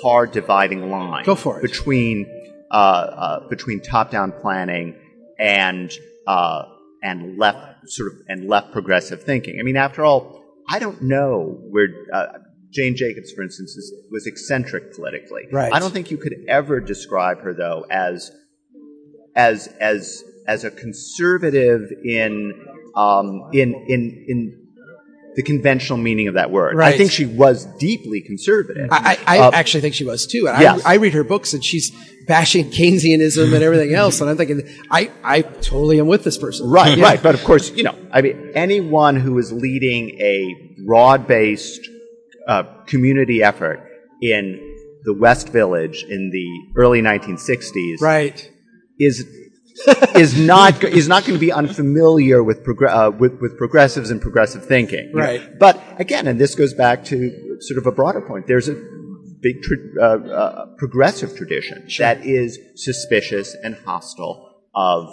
hard 0.03 0.31
dividing 0.31 0.89
line. 0.91 1.25
Go 1.25 1.35
for 1.35 1.59
it. 1.59 1.61
between 1.61 2.25
uh, 2.71 2.75
uh, 2.75 3.49
between 3.49 3.81
top-down 3.81 4.33
planning 4.41 4.95
and 5.39 5.91
uh, 6.27 6.63
and 7.03 7.37
left 7.37 7.70
sort 7.85 8.13
of 8.13 8.19
and 8.27 8.47
left 8.47 8.71
progressive 8.71 9.23
thinking. 9.23 9.59
I 9.59 9.63
mean, 9.63 9.77
after 9.77 10.03
all, 10.03 10.43
I 10.69 10.79
don't 10.79 11.01
know 11.01 11.59
where. 11.69 11.87
Uh, 12.13 12.25
Jane 12.71 12.95
Jacobs, 12.95 13.33
for 13.33 13.43
instance, 13.43 13.75
is, 13.75 13.93
was 14.11 14.25
eccentric 14.25 14.95
politically. 14.95 15.43
Right. 15.51 15.73
I 15.73 15.79
don't 15.79 15.91
think 15.91 16.09
you 16.09 16.17
could 16.17 16.35
ever 16.47 16.79
describe 16.79 17.41
her, 17.41 17.53
though, 17.53 17.85
as 17.91 18.31
as 19.35 19.67
as 19.79 20.23
as 20.47 20.63
a 20.63 20.71
conservative 20.71 21.91
in 22.03 22.53
um, 22.95 23.49
in 23.53 23.73
in 23.87 24.25
in 24.27 24.67
the 25.35 25.43
conventional 25.43 25.97
meaning 25.97 26.27
of 26.27 26.33
that 26.33 26.51
word. 26.51 26.79
I 26.81 26.97
think 26.97 27.11
she 27.11 27.25
was 27.25 27.65
deeply 27.79 28.21
conservative. 28.21 28.89
I, 28.91 29.17
I, 29.25 29.37
I 29.37 29.39
Uh, 29.47 29.51
actually 29.53 29.81
think 29.81 29.95
she 29.95 30.03
was 30.03 30.27
too. 30.27 30.47
And 30.49 30.61
Yes. 30.61 30.81
I, 30.85 30.93
I 30.93 30.95
read 30.97 31.13
her 31.13 31.23
books 31.23 31.53
and 31.53 31.63
she's 31.63 31.91
bashing 32.27 32.65
Keynesianism 32.69 33.53
and 33.53 33.63
everything 33.63 33.93
else. 33.93 34.19
And 34.21 34.29
I'm 34.29 34.35
thinking, 34.37 34.61
I, 34.91 35.09
I 35.23 35.41
totally 35.41 35.99
am 35.99 36.07
with 36.07 36.23
this 36.25 36.37
person. 36.37 36.69
Right, 36.69 36.97
Yeah. 36.97 37.03
right. 37.05 37.23
But 37.23 37.35
of 37.35 37.43
course, 37.45 37.71
you 37.71 37.83
know, 37.83 37.95
I 38.11 38.21
mean, 38.21 38.51
anyone 38.55 39.15
who 39.15 39.37
is 39.37 39.51
leading 39.53 40.19
a 40.19 40.75
broad-based 40.85 41.87
uh, 42.47 42.63
community 42.87 43.41
effort 43.41 43.79
in 44.21 44.59
the 45.03 45.13
West 45.13 45.49
Village 45.49 46.03
in 46.07 46.29
the 46.31 46.47
early 46.79 47.01
1960s 47.01 48.01
Right. 48.01 48.51
is 48.99 49.25
is 50.15 50.37
not 50.39 50.83
is 50.83 51.07
not 51.07 51.23
going 51.25 51.33
to 51.33 51.39
be 51.39 51.51
unfamiliar 51.51 52.43
with, 52.43 52.63
progr- 52.63 52.89
uh, 52.89 53.11
with 53.11 53.39
with 53.41 53.57
progressives 53.57 54.11
and 54.11 54.21
progressive 54.21 54.65
thinking. 54.65 55.11
Right. 55.13 55.41
But 55.59 55.81
again, 55.97 56.27
and 56.27 56.39
this 56.39 56.55
goes 56.55 56.73
back 56.73 57.03
to 57.05 57.57
sort 57.61 57.77
of 57.77 57.85
a 57.87 57.91
broader 57.91 58.21
point. 58.21 58.47
There's 58.47 58.69
a 58.69 58.75
big 59.41 59.61
tra- 59.63 59.77
uh, 59.99 60.05
uh, 60.05 60.65
progressive 60.77 61.35
tradition 61.35 61.87
that 61.97 62.25
is 62.25 62.59
suspicious 62.75 63.55
and 63.63 63.75
hostile 63.75 64.61
of 64.75 65.07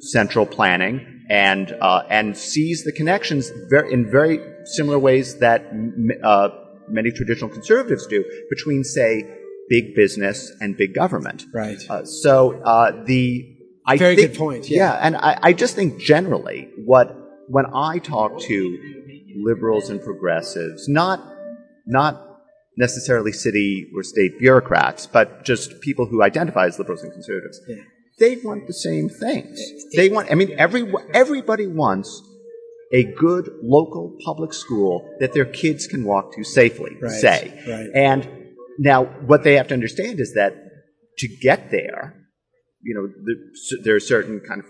central 0.00 0.46
planning 0.46 1.26
and 1.28 1.76
uh, 1.80 2.02
and 2.08 2.36
sees 2.36 2.84
the 2.84 2.92
connections 2.92 3.50
very, 3.68 3.92
in 3.92 4.10
very 4.10 4.40
similar 4.64 4.98
ways 4.98 5.38
that 5.38 5.66
m- 5.70 6.10
uh, 6.24 6.48
many 6.88 7.10
traditional 7.10 7.50
conservatives 7.50 8.06
do 8.06 8.24
between, 8.48 8.82
say, 8.82 9.24
big 9.68 9.94
business 9.94 10.50
and 10.60 10.76
big 10.76 10.94
government. 10.94 11.44
Right. 11.54 11.78
Uh, 11.88 12.04
so 12.04 12.60
uh, 12.62 13.04
the 13.04 13.56
I 13.90 13.96
Very 13.96 14.16
think, 14.16 14.32
good 14.32 14.38
point, 14.38 14.68
yeah. 14.68 14.98
and 15.02 15.16
I, 15.16 15.38
I 15.48 15.52
just 15.52 15.74
think 15.74 16.00
generally 16.00 16.68
what 16.84 17.06
when 17.48 17.66
I 17.74 17.98
talk 17.98 18.40
to 18.42 18.78
liberals 19.36 19.90
and 19.90 20.02
progressives, 20.02 20.88
not 20.88 21.18
not 21.86 22.12
necessarily 22.76 23.32
city 23.32 23.90
or 23.94 24.02
state 24.02 24.38
bureaucrats, 24.38 25.06
but 25.06 25.44
just 25.44 25.80
people 25.80 26.06
who 26.06 26.22
identify 26.22 26.66
as 26.66 26.78
liberals 26.78 27.02
and 27.02 27.12
conservatives, 27.12 27.60
they 28.18 28.36
want 28.36 28.66
the 28.66 28.72
same 28.72 29.08
things. 29.08 29.60
They 29.96 30.08
want. 30.08 30.30
I 30.30 30.34
mean, 30.34 30.54
every 30.58 30.92
everybody 31.12 31.66
wants 31.66 32.22
a 32.92 33.04
good 33.04 33.50
local 33.62 34.16
public 34.24 34.52
school 34.52 35.08
that 35.20 35.32
their 35.32 35.44
kids 35.44 35.86
can 35.86 36.04
walk 36.04 36.34
to 36.34 36.44
safely. 36.44 36.96
Right, 37.00 37.10
Say, 37.12 37.62
right. 37.68 37.88
and 37.94 38.28
now 38.78 39.04
what 39.04 39.44
they 39.44 39.54
have 39.56 39.68
to 39.68 39.74
understand 39.74 40.20
is 40.20 40.34
that 40.34 40.54
to 41.18 41.28
get 41.28 41.70
there, 41.70 42.19
you 42.82 42.94
know, 42.94 43.08
there, 43.24 43.82
there 43.84 43.96
are 43.96 44.00
certain 44.00 44.40
kind 44.40 44.60
of 44.60 44.66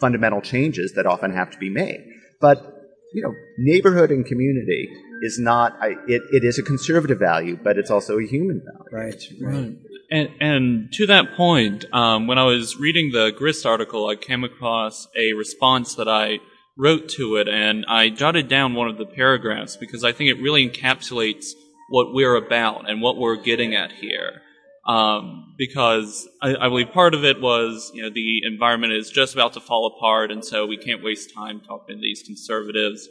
fundamental 0.00 0.40
changes 0.40 0.92
that 0.94 1.06
often 1.06 1.32
have 1.32 1.50
to 1.50 1.58
be 1.58 1.68
made. 1.68 2.04
But 2.40 2.74
you 3.12 3.22
know, 3.22 3.34
neighborhood 3.56 4.10
and 4.10 4.24
community 4.24 4.88
is 5.22 5.38
not. 5.38 5.74
I, 5.80 5.94
it, 6.06 6.22
it 6.30 6.44
is 6.44 6.58
a 6.58 6.62
conservative 6.62 7.18
value, 7.18 7.58
but 7.62 7.78
it's 7.78 7.90
also 7.90 8.18
a 8.18 8.26
human 8.26 8.60
value. 8.60 8.90
Right. 8.92 9.22
Right. 9.40 9.76
And, 10.10 10.28
and 10.40 10.92
to 10.94 11.06
that 11.06 11.36
point, 11.36 11.84
um, 11.92 12.26
when 12.26 12.38
I 12.38 12.44
was 12.44 12.76
reading 12.76 13.10
the 13.12 13.30
Grist 13.36 13.66
article, 13.66 14.08
I 14.08 14.16
came 14.16 14.42
across 14.42 15.06
a 15.16 15.34
response 15.34 15.96
that 15.96 16.08
I 16.08 16.38
wrote 16.78 17.08
to 17.10 17.36
it, 17.36 17.48
and 17.48 17.84
I 17.88 18.08
jotted 18.08 18.48
down 18.48 18.74
one 18.74 18.88
of 18.88 18.96
the 18.96 19.04
paragraphs 19.04 19.76
because 19.76 20.04
I 20.04 20.12
think 20.12 20.30
it 20.30 20.40
really 20.40 20.68
encapsulates 20.68 21.48
what 21.90 22.14
we're 22.14 22.36
about 22.36 22.88
and 22.88 23.02
what 23.02 23.16
we're 23.16 23.36
getting 23.36 23.74
at 23.74 23.92
here. 23.92 24.42
Um, 24.88 25.54
because 25.58 26.26
I, 26.40 26.56
I 26.56 26.68
believe 26.68 26.92
part 26.92 27.14
of 27.14 27.22
it 27.22 27.42
was, 27.42 27.90
you 27.94 28.02
know, 28.02 28.10
the 28.10 28.40
environment 28.44 28.94
is 28.94 29.10
just 29.10 29.34
about 29.34 29.52
to 29.52 29.60
fall 29.60 29.86
apart, 29.86 30.30
and 30.30 30.42
so 30.44 30.66
we 30.66 30.78
can't 30.78 31.04
waste 31.04 31.34
time 31.34 31.60
talking 31.60 31.96
to 31.96 32.00
these 32.00 32.22
conservatives. 32.24 33.06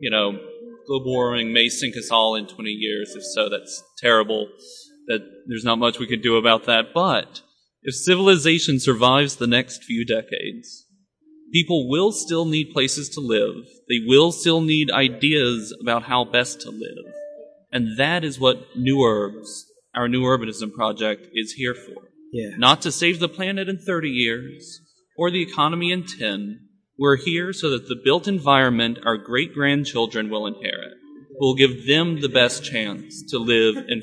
You 0.00 0.10
know, 0.10 0.38
global 0.86 1.12
warming 1.12 1.52
may 1.52 1.68
sink 1.68 1.96
us 1.96 2.10
all 2.10 2.34
in 2.34 2.46
20 2.46 2.70
years. 2.70 3.14
If 3.14 3.22
so, 3.24 3.48
that's 3.48 3.82
terrible 3.98 4.48
that 5.06 5.20
there's 5.46 5.64
not 5.64 5.78
much 5.78 5.98
we 5.98 6.06
could 6.06 6.22
do 6.22 6.36
about 6.36 6.66
that. 6.66 6.86
But 6.94 7.42
if 7.82 7.94
civilization 7.94 8.80
survives 8.80 9.36
the 9.36 9.46
next 9.46 9.84
few 9.84 10.04
decades, 10.04 10.86
people 11.52 11.88
will 11.88 12.12
still 12.12 12.44
need 12.44 12.72
places 12.72 13.08
to 13.10 13.20
live. 13.20 13.64
They 13.88 14.00
will 14.06 14.32
still 14.32 14.60
need 14.60 14.90
ideas 14.90 15.74
about 15.80 16.04
how 16.04 16.24
best 16.24 16.60
to 16.62 16.70
live. 16.70 17.14
And 17.72 17.98
that 17.98 18.24
is 18.24 18.40
what 18.40 18.76
New 18.76 18.98
Urbs, 18.98 19.64
our 19.94 20.08
New 20.08 20.22
Urbanism 20.22 20.72
project, 20.72 21.28
is 21.34 21.52
here 21.52 21.74
for. 21.74 22.10
Yeah. 22.32 22.56
Not 22.56 22.82
to 22.82 22.92
save 22.92 23.20
the 23.20 23.28
planet 23.28 23.68
in 23.68 23.78
30 23.78 24.08
years 24.08 24.80
or 25.16 25.30
the 25.30 25.42
economy 25.42 25.92
in 25.92 26.04
10. 26.04 26.60
We're 26.98 27.16
here 27.16 27.52
so 27.52 27.70
that 27.70 27.88
the 27.88 28.00
built 28.02 28.28
environment 28.28 28.98
our 29.04 29.16
great 29.16 29.54
grandchildren 29.54 30.30
will 30.30 30.46
inherit 30.46 30.98
will 31.40 31.54
give 31.54 31.86
them 31.86 32.20
the 32.20 32.28
best 32.28 32.64
chance 32.64 33.22
to 33.30 33.38
live 33.38 33.76
in 33.76 34.02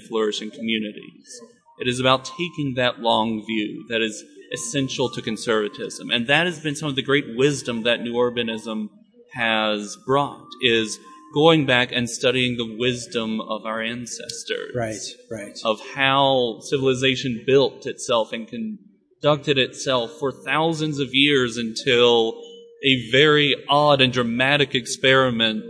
communities. 0.51 1.41
It 1.79 1.87
is 1.87 1.99
about 1.99 2.25
taking 2.25 2.75
that 2.75 2.99
long 2.99 3.45
view 3.45 3.85
that 3.89 4.01
is 4.01 4.23
essential 4.53 5.09
to 5.09 5.21
conservatism. 5.21 6.09
And 6.09 6.27
that 6.27 6.45
has 6.45 6.59
been 6.59 6.75
some 6.75 6.87
of 6.87 6.95
the 6.95 7.01
great 7.01 7.35
wisdom 7.35 7.83
that 7.83 8.01
New 8.01 8.13
Urbanism 8.13 8.87
has 9.33 9.97
brought 10.05 10.47
is 10.61 10.97
going 11.35 11.65
back 11.65 11.91
and 11.91 12.09
studying 12.09 12.55
the 12.55 12.77
wisdom 12.79 13.41
of 13.41 13.65
our 13.65 13.81
ancestors 13.81 14.73
Right. 14.73 14.95
Right. 15.29 15.59
of 15.65 15.79
how 15.93 16.59
civilization 16.61 17.43
built 17.45 17.85
itself 17.85 18.31
and 18.31 18.47
conducted 18.47 19.57
itself 19.57 20.11
for 20.17 20.31
thousands 20.31 20.97
of 20.97 21.09
years 21.11 21.57
until 21.57 22.41
a 22.83 23.11
very 23.11 23.53
odd 23.67 23.99
and 23.99 24.13
dramatic 24.13 24.73
experiment 24.73 25.65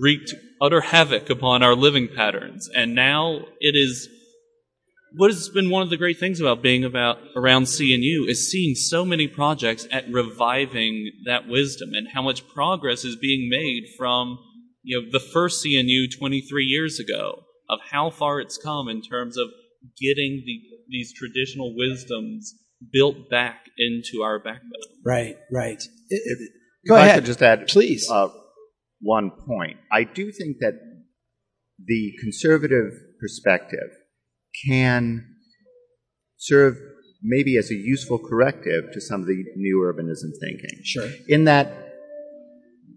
wreaked 0.00 0.34
utter 0.60 0.80
havoc 0.80 1.28
upon 1.28 1.62
our 1.62 1.74
living 1.74 2.08
patterns. 2.08 2.68
And 2.74 2.94
now 2.94 3.40
it 3.60 3.76
is 3.76 4.08
what 5.16 5.30
has 5.30 5.48
been 5.48 5.70
one 5.70 5.82
of 5.82 5.90
the 5.90 5.96
great 5.96 6.18
things 6.18 6.40
about 6.40 6.62
being 6.62 6.84
about 6.84 7.18
around 7.34 7.64
CNU 7.64 8.28
is 8.28 8.50
seeing 8.50 8.74
so 8.74 9.04
many 9.04 9.26
projects 9.26 9.86
at 9.90 10.10
reviving 10.10 11.10
that 11.24 11.48
wisdom 11.48 11.90
and 11.94 12.08
how 12.12 12.22
much 12.22 12.46
progress 12.48 13.04
is 13.04 13.16
being 13.16 13.48
made 13.48 13.84
from 13.96 14.38
you 14.86 14.92
know 15.02 15.08
the 15.10 15.20
first 15.20 15.64
CNU 15.64 16.06
23 16.16 16.64
years 16.64 16.98
ago 17.00 17.42
of 17.68 17.80
how 17.90 18.10
far 18.10 18.40
it's 18.40 18.56
come 18.56 18.88
in 18.88 19.02
terms 19.02 19.36
of 19.36 19.48
getting 20.00 20.42
the, 20.46 20.56
these 20.88 21.12
traditional 21.12 21.74
wisdoms 21.76 22.54
built 22.92 23.28
back 23.30 23.66
into 23.78 24.22
our 24.22 24.38
backbone. 24.38 24.88
Right, 25.04 25.36
right. 25.52 25.82
It- 26.08 26.22
If, 26.32 26.38
Go 26.88 26.94
if 26.94 27.00
I 27.00 27.04
ahead. 27.06 27.16
could 27.16 27.26
just 27.26 27.42
add 27.42 27.66
Please. 27.66 28.08
uh, 28.08 28.28
one 29.00 29.30
point. 29.30 29.76
I 29.90 30.04
do 30.04 30.30
think 30.30 30.58
that 30.60 30.74
the 31.84 32.12
conservative 32.22 32.92
perspective 33.20 33.90
can 34.68 35.26
serve 36.36 36.76
maybe 37.22 37.56
as 37.56 37.70
a 37.70 37.74
useful 37.74 38.18
corrective 38.20 38.92
to 38.92 39.00
some 39.00 39.22
of 39.22 39.26
the 39.26 39.44
new 39.56 39.78
urbanism 39.84 40.30
thinking. 40.40 40.78
Sure. 40.84 41.08
In 41.28 41.44
that 41.44 41.66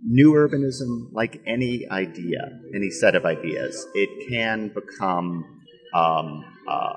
new 0.09 0.33
urbanism, 0.33 1.13
like 1.13 1.39
any 1.45 1.87
idea, 1.89 2.59
any 2.73 2.89
set 2.89 3.15
of 3.15 3.25
ideas, 3.25 3.85
it 3.93 4.09
can 4.29 4.69
become 4.69 5.45
um, 5.93 6.43
uh, 6.67 6.95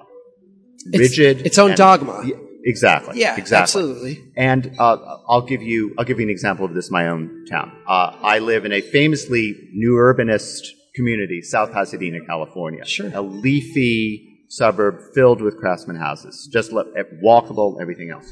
rigid. 0.93 1.47
its 1.47 1.59
own 1.59 1.71
and- 1.71 1.77
dogma. 1.79 2.23
Yeah, 2.25 2.37
exactly. 2.65 3.21
Yeah, 3.21 3.37
exactly. 3.37 3.63
absolutely. 3.63 4.33
And 4.37 4.75
uh, 4.79 4.97
I'll 5.29 5.43
give 5.47 5.63
you 5.63 5.95
I'll 5.99 6.05
give 6.05 6.19
you 6.19 6.27
an 6.27 6.31
example 6.31 6.65
of 6.65 6.75
this 6.75 6.89
in 6.89 6.93
my 6.93 7.09
own 7.09 7.45
town. 7.49 7.71
Uh, 7.87 8.17
I 8.23 8.39
live 8.39 8.65
in 8.65 8.73
a 8.73 8.81
famously 8.81 9.55
new 9.73 9.93
urbanist 9.93 10.63
community, 10.95 11.43
South 11.43 11.73
Pasadena, 11.73 12.19
California. 12.27 12.85
Sure. 12.87 13.11
A 13.15 13.23
leafy 13.23 14.29
suburb 14.49 15.01
filled 15.15 15.41
with 15.41 15.57
craftsman 15.59 15.97
houses, 15.97 16.49
just 16.53 16.73
le- 16.73 16.85
walkable, 17.25 17.81
everything 17.81 18.11
else. 18.11 18.31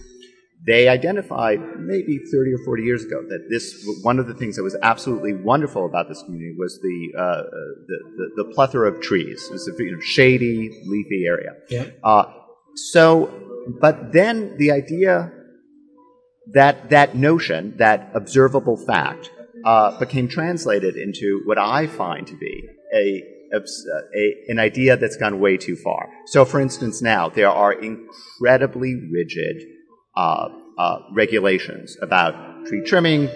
They 0.67 0.89
identified 0.89 1.59
maybe 1.79 2.19
30 2.19 2.53
or 2.53 2.65
40 2.65 2.83
years 2.83 3.05
ago 3.05 3.23
that 3.29 3.47
this 3.49 3.83
one 4.03 4.19
of 4.19 4.27
the 4.27 4.35
things 4.35 4.57
that 4.57 4.63
was 4.63 4.77
absolutely 4.83 5.33
wonderful 5.33 5.87
about 5.87 6.09
this 6.09 6.23
community 6.23 6.55
was 6.59 6.79
the 6.83 7.19
uh, 7.19 7.43
the, 7.87 7.99
the, 8.17 8.45
the 8.45 8.55
plethora 8.55 8.93
of 8.93 9.01
trees. 9.01 9.47
It 9.49 9.53
was 9.53 9.69
a 9.69 9.83
you 9.83 9.93
know, 9.93 10.01
shady, 10.01 10.71
leafy 10.87 11.25
area. 11.27 11.53
Yeah. 11.71 11.87
Uh, 12.05 12.25
so, 12.75 13.33
but 13.81 14.13
then 14.13 14.57
the 14.59 14.71
idea 14.71 15.33
that 16.53 16.91
that 16.91 17.15
notion, 17.15 17.77
that 17.79 18.11
observable 18.15 18.77
fact, 18.77 19.31
uh, 19.65 19.99
became 19.99 20.29
translated 20.29 20.97
into 20.97 21.43
what 21.47 21.59
I 21.59 21.87
find 21.87 22.27
to 22.27 22.37
be 22.37 22.69
a, 22.95 23.23
a 23.55 24.35
an 24.49 24.59
idea 24.59 24.97
that's 24.97 25.17
gone 25.17 25.41
way 25.41 25.57
too 25.57 25.77
far. 25.77 26.09
So, 26.27 26.45
for 26.45 26.61
instance, 26.61 27.03
now 27.03 27.29
there 27.29 27.49
are 27.49 27.73
incredibly 27.73 28.95
rigid 29.11 29.63
uh, 30.17 30.49
uh, 30.79 30.99
regulations 31.13 31.97
about 32.03 32.67
tree 32.67 32.83
trimming 32.87 33.29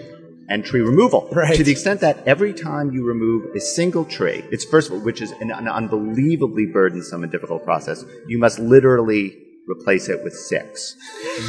and 0.48 0.64
tree 0.64 0.80
removal. 0.80 1.28
Right. 1.32 1.56
To 1.56 1.64
the 1.64 1.72
extent 1.72 2.00
that 2.00 2.26
every 2.26 2.52
time 2.52 2.92
you 2.92 3.04
remove 3.04 3.54
a 3.54 3.60
single 3.60 4.04
tree, 4.04 4.44
it's 4.50 4.64
first 4.64 4.88
of 4.88 4.94
all, 4.94 5.00
which 5.00 5.22
is 5.22 5.32
an, 5.32 5.50
an 5.50 5.68
unbelievably 5.68 6.66
burdensome 6.66 7.22
and 7.22 7.32
difficult 7.32 7.64
process, 7.64 8.04
you 8.26 8.38
must 8.38 8.58
literally 8.58 9.36
replace 9.66 10.08
it 10.10 10.22
with 10.22 10.34
six. 10.34 10.96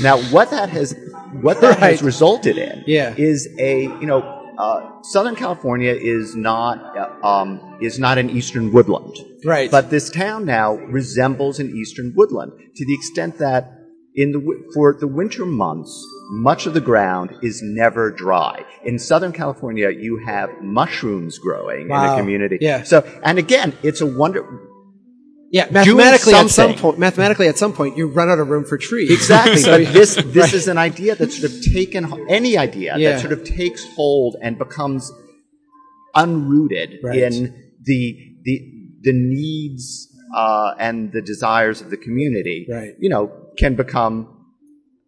Now, 0.02 0.18
what 0.32 0.50
that 0.52 0.70
has 0.70 0.96
what 1.42 1.60
that 1.62 1.80
has 1.80 2.02
resulted 2.02 2.58
in 2.58 2.84
Yeah. 2.88 3.14
is 3.18 3.50
a 3.60 3.84
you 3.84 4.06
know 4.06 4.22
uh, 4.58 5.02
Southern 5.04 5.36
California 5.36 5.92
is 5.94 6.34
not 6.34 6.96
uh, 6.98 7.28
um, 7.28 7.78
is 7.82 8.00
not 8.00 8.18
an 8.18 8.30
eastern 8.30 8.72
woodland, 8.72 9.14
Right. 9.44 9.70
But 9.70 9.90
this 9.90 10.10
town 10.10 10.46
now 10.46 10.76
resembles 10.76 11.60
an 11.60 11.76
eastern 11.76 12.14
woodland 12.16 12.54
to 12.76 12.86
the 12.86 12.94
extent 12.94 13.38
that 13.40 13.70
in 14.16 14.32
the 14.32 14.70
for 14.74 14.94
the 15.00 15.08
winter 15.08 15.46
months, 15.46 15.92
much 16.32 16.66
of 16.66 16.74
the 16.74 16.82
ground 16.82 17.36
is 17.42 17.62
never 17.62 18.12
dry. 18.12 18.66
In 18.84 18.98
Southern 18.98 19.32
California, 19.34 19.90
you 19.90 20.18
have 20.26 20.50
mushrooms 20.62 21.38
growing 21.38 21.82
in 21.84 21.88
Wow. 21.90 22.16
a 22.16 22.20
community. 22.20 22.58
Yeah. 22.62 22.84
So, 22.84 23.04
and 23.24 23.38
again, 23.38 23.74
it's 23.84 24.02
a 24.02 24.06
wonder. 24.06 24.44
yeah, 25.52 25.68
mathematically 25.72 26.34
at 26.34 26.50
some 26.50 26.74
point, 26.74 26.98
mathematically 27.00 27.48
at 27.48 27.58
some 27.58 27.72
point, 27.74 27.96
you 27.98 28.08
run 28.08 28.30
out 28.30 28.40
of 28.40 28.48
room 28.50 28.66
for 28.66 28.78
trees. 28.78 29.12
Exactly. 29.12 29.58
So- 29.68 29.84
but 29.84 29.94
this 29.94 30.16
this 30.36 30.36
Right. 30.36 30.54
is 30.54 30.68
an 30.68 30.78
idea 30.78 31.16
that's 31.16 31.38
sort 31.40 31.52
of 31.52 31.62
taken 31.74 32.02
any 32.30 32.58
idea 32.58 32.96
Yeah. 32.98 33.12
that 33.12 33.22
sort 33.22 33.34
of 33.34 33.44
takes 33.44 33.86
hold 33.96 34.36
and 34.42 34.58
becomes 34.58 35.12
unrooted 36.16 37.00
Right. 37.04 37.20
in 37.20 37.54
the 37.84 38.18
the 38.44 38.72
the 39.02 39.14
needs 39.14 40.08
uh, 40.36 40.74
and 40.80 41.12
the 41.12 41.22
desires 41.22 41.82
of 41.82 41.90
the 41.90 41.98
community. 41.98 42.66
Right. 42.70 42.94
You 43.00 43.10
know, 43.10 43.32
can 43.58 43.76
become 43.76 44.32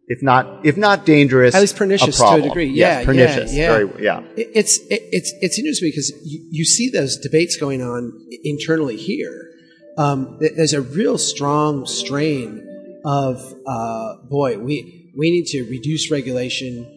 if 0.08 0.24
not 0.24 0.66
if 0.66 0.78
not 0.78 1.06
dangerous, 1.06 1.54
At 1.54 1.60
least 1.60 1.76
pernicious 1.76 2.18
to 2.18 2.26
a 2.26 2.42
degree. 2.42 2.68
Yeah, 2.68 3.00
yeah, 3.00 3.06
pernicious. 3.06 3.54
yeah. 3.54 3.72
Very, 3.72 4.04
yeah. 4.04 4.22
It's 4.38 4.78
it, 4.90 5.02
it's 5.12 5.34
it's 5.42 5.60
interesting 5.60 5.90
because 5.90 6.14
you, 6.24 6.48
you 6.50 6.66
see 6.66 6.90
those 6.90 7.18
debates 7.18 7.58
going 7.58 7.82
on 7.82 8.14
internally 8.44 8.96
here. 8.96 9.52
Um, 9.98 10.38
there's 10.40 10.74
a 10.74 10.82
real 10.82 11.18
strong 11.18 11.86
strain 11.86 12.64
of 13.04 13.56
uh, 13.66 14.16
boy, 14.30 14.60
we 14.60 15.12
we 15.18 15.32
need 15.32 15.46
to 15.48 15.64
reduce 15.64 16.12
regulation. 16.12 16.94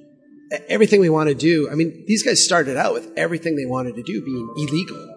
Everything 0.69 1.01
we 1.01 1.11
want 1.11 1.29
to 1.29 1.35
do. 1.35 1.69
I 1.71 1.75
mean, 1.75 2.05
these 2.07 2.23
guys 2.25 2.45
started 2.45 2.77
out 2.77 2.93
with 2.93 3.11
everything 3.17 3.57
they 3.57 3.67
wanted 3.67 3.95
to 3.95 4.03
do 4.03 4.21
being 4.25 4.53
illegal. 4.57 5.17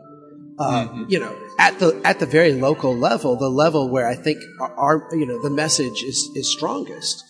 Uh, 0.60 1.06
You 1.08 1.20
know, 1.20 1.36
at 1.60 1.80
the 1.80 2.00
at 2.04 2.20
the 2.20 2.26
very 2.26 2.54
local 2.54 2.96
level, 2.96 3.36
the 3.36 3.50
level 3.50 3.90
where 3.90 4.08
I 4.08 4.16
think 4.16 4.40
our, 4.60 5.10
you 5.12 5.26
know 5.26 5.42
the 5.42 5.50
message 5.50 6.04
is 6.04 6.30
is 6.36 6.52
strongest. 6.52 7.24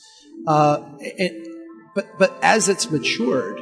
Uh, 0.48 0.80
and, 1.20 1.48
but 1.96 2.06
but 2.20 2.38
as 2.42 2.68
it's 2.68 2.92
matured, 2.92 3.60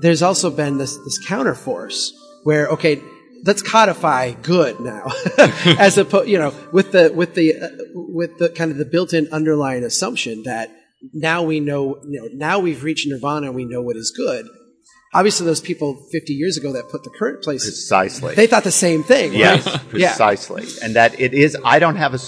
there's 0.00 0.22
also 0.22 0.50
been 0.50 0.78
this 0.78 0.96
this 0.98 1.18
counterforce 1.26 2.10
where 2.44 2.68
okay, 2.68 3.00
let's 3.44 3.62
codify 3.62 4.32
good 4.32 4.80
now, 4.80 5.06
as 5.78 5.96
opposed 5.98 6.28
you 6.28 6.38
know 6.38 6.52
with 6.72 6.92
the 6.92 7.12
with 7.14 7.34
the 7.34 7.56
uh, 7.56 7.68
with 7.94 8.38
the 8.38 8.48
kind 8.50 8.70
of 8.70 8.76
the 8.76 8.84
built-in 8.84 9.28
underlying 9.32 9.84
assumption 9.84 10.42
that 10.44 10.70
now 11.14 11.42
we 11.42 11.60
know 11.60 12.00
you 12.04 12.20
know 12.20 12.28
now 12.34 12.58
we've 12.58 12.82
reached 12.84 13.06
nirvana 13.08 13.46
and 13.46 13.56
we 13.56 13.64
know 13.64 13.80
what 13.80 13.96
is 13.96 14.10
good. 14.10 14.46
Obviously, 15.12 15.44
those 15.44 15.60
people 15.60 15.96
50 16.12 16.32
years 16.34 16.56
ago 16.56 16.72
that 16.72 16.88
put 16.88 17.02
the 17.02 17.10
current 17.10 17.42
place, 17.42 17.64
Precisely. 17.64 18.36
they 18.36 18.46
thought 18.46 18.62
the 18.62 18.70
same 18.70 19.02
thing. 19.02 19.32
Yes, 19.34 19.66
right? 19.66 19.80
yeah. 19.94 20.08
precisely, 20.10 20.64
and 20.84 20.94
that 20.94 21.18
it 21.20 21.34
is. 21.34 21.56
I 21.64 21.80
don't 21.80 21.96
have 21.96 22.14
a. 22.14 22.18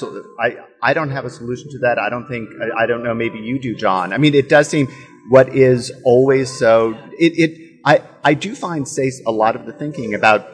I 0.40 0.56
I 0.82 0.92
don't 0.92 1.10
have 1.10 1.24
a 1.24 1.30
solution 1.30 1.70
to 1.70 1.78
that. 1.80 2.00
I 2.00 2.10
don't 2.10 2.26
think. 2.26 2.48
I, 2.60 2.82
I 2.82 2.86
don't 2.86 3.04
know. 3.04 3.14
Maybe 3.14 3.38
you 3.38 3.60
do, 3.60 3.76
John. 3.76 4.12
I 4.12 4.18
mean, 4.18 4.34
it 4.34 4.48
does 4.48 4.68
seem 4.68 4.88
what 5.28 5.54
is 5.54 5.92
always 6.04 6.50
so. 6.50 6.98
It. 7.20 7.38
it 7.38 7.80
I. 7.84 8.02
I 8.24 8.34
do 8.34 8.54
find, 8.56 8.86
say, 8.88 9.12
a 9.26 9.32
lot 9.32 9.54
of 9.54 9.64
the 9.64 9.72
thinking 9.72 10.14
about 10.14 10.48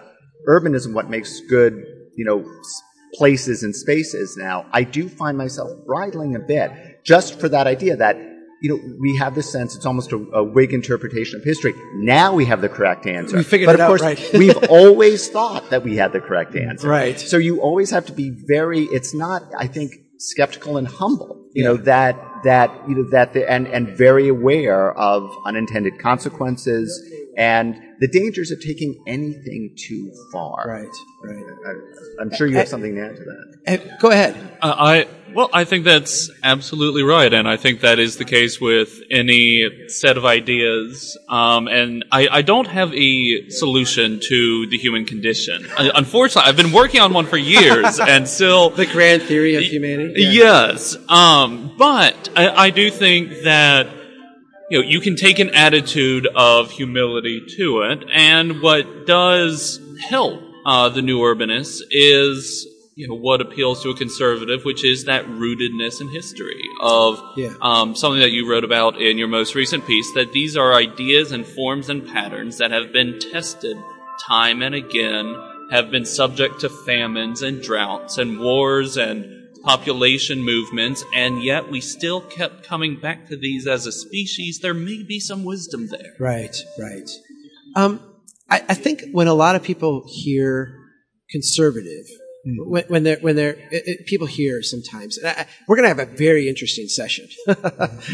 urbanism, 0.47 0.93
what 0.93 1.09
makes 1.09 1.41
good, 1.49 1.83
you 2.15 2.27
know, 2.27 2.45
places 3.15 3.63
and 3.63 3.75
spaces. 3.75 4.37
Now, 4.39 4.67
I 4.71 4.83
do 4.83 5.09
find 5.09 5.39
myself 5.39 5.71
bridling 5.87 6.37
a 6.37 6.41
bit 6.41 7.05
just 7.05 7.41
for 7.41 7.49
that 7.49 7.67
idea 7.67 7.97
that. 7.97 8.17
You 8.61 8.71
know, 8.71 8.97
we 8.99 9.17
have 9.17 9.35
this 9.35 9.51
sense, 9.51 9.77
it's 9.77 9.87
almost 9.87 10.13
a, 10.13 10.17
a 10.17 10.43
Whig 10.43 10.73
interpretation 10.73 11.39
of 11.39 11.45
history. 11.45 11.75
Now 11.95 12.35
we 12.35 12.45
have 12.47 12.61
the 12.61 12.69
correct 12.69 13.07
answer. 13.07 13.37
We 13.37 13.45
figured 13.45 13.67
but 13.67 13.77
it 13.77 13.81
of 13.81 13.85
out, 13.85 13.89
course, 13.89 14.03
right. 14.03 14.31
we've 14.33 14.57
always 14.69 15.29
thought 15.29 15.71
that 15.71 15.85
we 15.85 15.97
had 15.97 16.13
the 16.13 16.21
correct 16.21 16.57
answer. 16.57 16.89
Right. 16.89 17.21
So 17.21 17.37
you 17.37 17.61
always 17.61 17.91
have 17.91 18.07
to 18.07 18.13
be 18.13 18.31
very. 18.31 18.85
It's 18.85 19.15
not, 19.15 19.43
I 19.57 19.69
think, 19.69 19.93
skeptical 20.19 20.77
and 20.77 20.89
humble. 20.89 21.47
You 21.55 21.65
know 21.65 21.77
that 21.79 22.17
that 22.45 22.71
you 22.89 22.95
know 22.95 23.11
that 23.11 23.33
the, 23.33 23.51
and 23.51 23.67
and 23.67 23.97
very 23.97 24.29
aware 24.29 24.93
of 24.93 25.35
unintended 25.45 25.99
consequences 25.99 27.03
and 27.37 27.81
the 28.01 28.09
dangers 28.09 28.51
of 28.51 28.61
taking 28.61 29.03
anything 29.07 29.75
too 29.77 30.13
far. 30.33 30.65
Right, 30.67 30.89
right. 31.25 31.45
I, 31.67 32.23
I'm 32.23 32.35
sure 32.35 32.47
you 32.47 32.57
have 32.57 32.69
something 32.69 32.95
to 32.97 33.01
add 33.01 33.17
to 33.17 33.25
that. 33.25 33.99
Go 34.01 34.11
ahead. 34.11 34.37
Uh, 34.61 34.75
I 34.77 35.09
well, 35.35 35.51
I 35.53 35.65
think 35.65 35.85
that's 35.85 36.31
absolutely 36.43 37.03
right, 37.03 37.33
and 37.33 37.49
I 37.49 37.57
think 37.57 37.81
that 37.81 37.99
is 37.99 38.17
the 38.17 38.25
case 38.25 38.61
with 38.61 39.01
any 39.11 39.89
set 39.89 40.17
of 40.17 40.25
ideas. 40.25 41.17
Um, 41.29 41.69
and 41.69 42.05
I, 42.11 42.29
I 42.31 42.43
don't 42.43 42.67
have 42.67 42.93
a 42.95 43.49
solution 43.51 44.21
to 44.21 44.67
the 44.67 44.79
human 44.79 45.05
condition. 45.05 45.67
Uh, 45.77 45.91
unfortunately, 45.95 46.49
I've 46.49 46.57
been 46.57 46.73
working 46.73 47.01
on 47.01 47.13
one 47.13 47.27
for 47.27 47.37
years, 47.37 48.01
and 48.15 48.29
still 48.29 48.71
The 48.71 48.87
grand 48.87 49.23
theory 49.23 49.55
of 49.57 49.63
humanity. 49.63 50.23
Yeah. 50.23 50.31
Yes, 50.49 50.97
um, 51.09 51.75
but 51.77 52.29
I, 52.37 52.49
I 52.67 52.71
do 52.71 52.91
think 52.91 53.43
that 53.45 53.89
you 54.71 54.81
know 54.81 54.87
you 54.87 55.01
can 55.01 55.17
take 55.17 55.39
an 55.39 55.51
attitude 55.51 56.27
of 56.35 56.71
humility 56.71 57.45
to 57.57 57.83
it, 57.83 58.05
and 58.13 58.63
what 58.63 59.07
does 59.07 59.81
help 60.09 60.41
uh, 60.65 60.89
the 60.89 61.03
new 61.03 61.19
urbanists 61.21 61.81
is 61.91 62.67
you 62.99 63.07
know 63.07 63.15
what 63.15 63.41
appeals 63.41 63.81
to 63.85 63.91
a 63.91 63.97
conservative, 63.97 64.65
which 64.65 64.85
is 64.85 65.05
that 65.05 65.25
rootedness 65.27 66.01
in 66.01 66.09
history 66.09 66.61
of 66.81 67.23
Yeah. 67.37 67.55
um, 67.63 67.95
something 67.95 68.21
that 68.21 68.33
you 68.33 68.51
wrote 68.51 68.65
about 68.65 69.01
in 69.01 69.19
your 69.19 69.29
most 69.29 69.55
recent 69.55 69.87
piece. 69.87 70.13
That 70.15 70.33
these 70.33 70.57
are 70.57 70.75
ideas 70.75 71.31
and 71.31 71.47
forms 71.47 71.89
and 71.89 72.05
patterns 72.07 72.59
that 72.59 72.73
have 72.73 72.93
been 72.93 73.21
tested 73.21 73.77
time 74.27 74.63
and 74.63 74.75
again, 74.75 75.27
have 75.71 75.93
been 75.93 76.05
subject 76.05 76.61
to 76.63 76.69
famines 76.69 77.41
and 77.41 77.63
droughts 77.63 78.19
and 78.19 78.41
wars 78.41 78.97
and 78.97 79.17
population 79.63 80.43
movements, 80.43 81.05
and 81.15 81.41
yet 81.43 81.71
we 81.71 81.81
still 81.81 82.21
kept 82.21 82.65
coming 82.65 82.99
back 82.99 83.29
to 83.29 83.37
these 83.37 83.69
as 83.69 83.87
a 83.87 83.93
species. 83.93 84.59
There 84.59 84.75
may 84.75 85.05
be 85.05 85.21
some 85.21 85.45
wisdom 85.45 85.87
there. 85.89 86.15
Right, 86.19 86.57
right. 86.81 87.09
Um, 87.77 88.01
I, 88.51 88.57
I 88.69 88.75
think 88.75 89.05
when 89.13 89.29
a 89.29 89.35
lot 89.35 89.55
of 89.55 89.63
people 89.63 90.05
hear 90.09 90.75
conservative, 91.31 92.07
Mm. 92.49 92.67
when, 92.67 92.85
when 92.85 93.03
they're 93.03 93.19
when 93.21 93.37
they're 93.37 93.57
it, 93.71 93.83
it- 93.87 94.07
people 94.07 94.27
hear 94.27 94.63
sometimes. 94.63 95.19
I, 95.25 95.47
we're 95.67 95.77
going 95.77 95.85
to 95.85 95.95
have 95.95 96.09
a 96.09 96.17
very 96.17 96.49
interesting 96.49 96.89
session. 96.89 97.29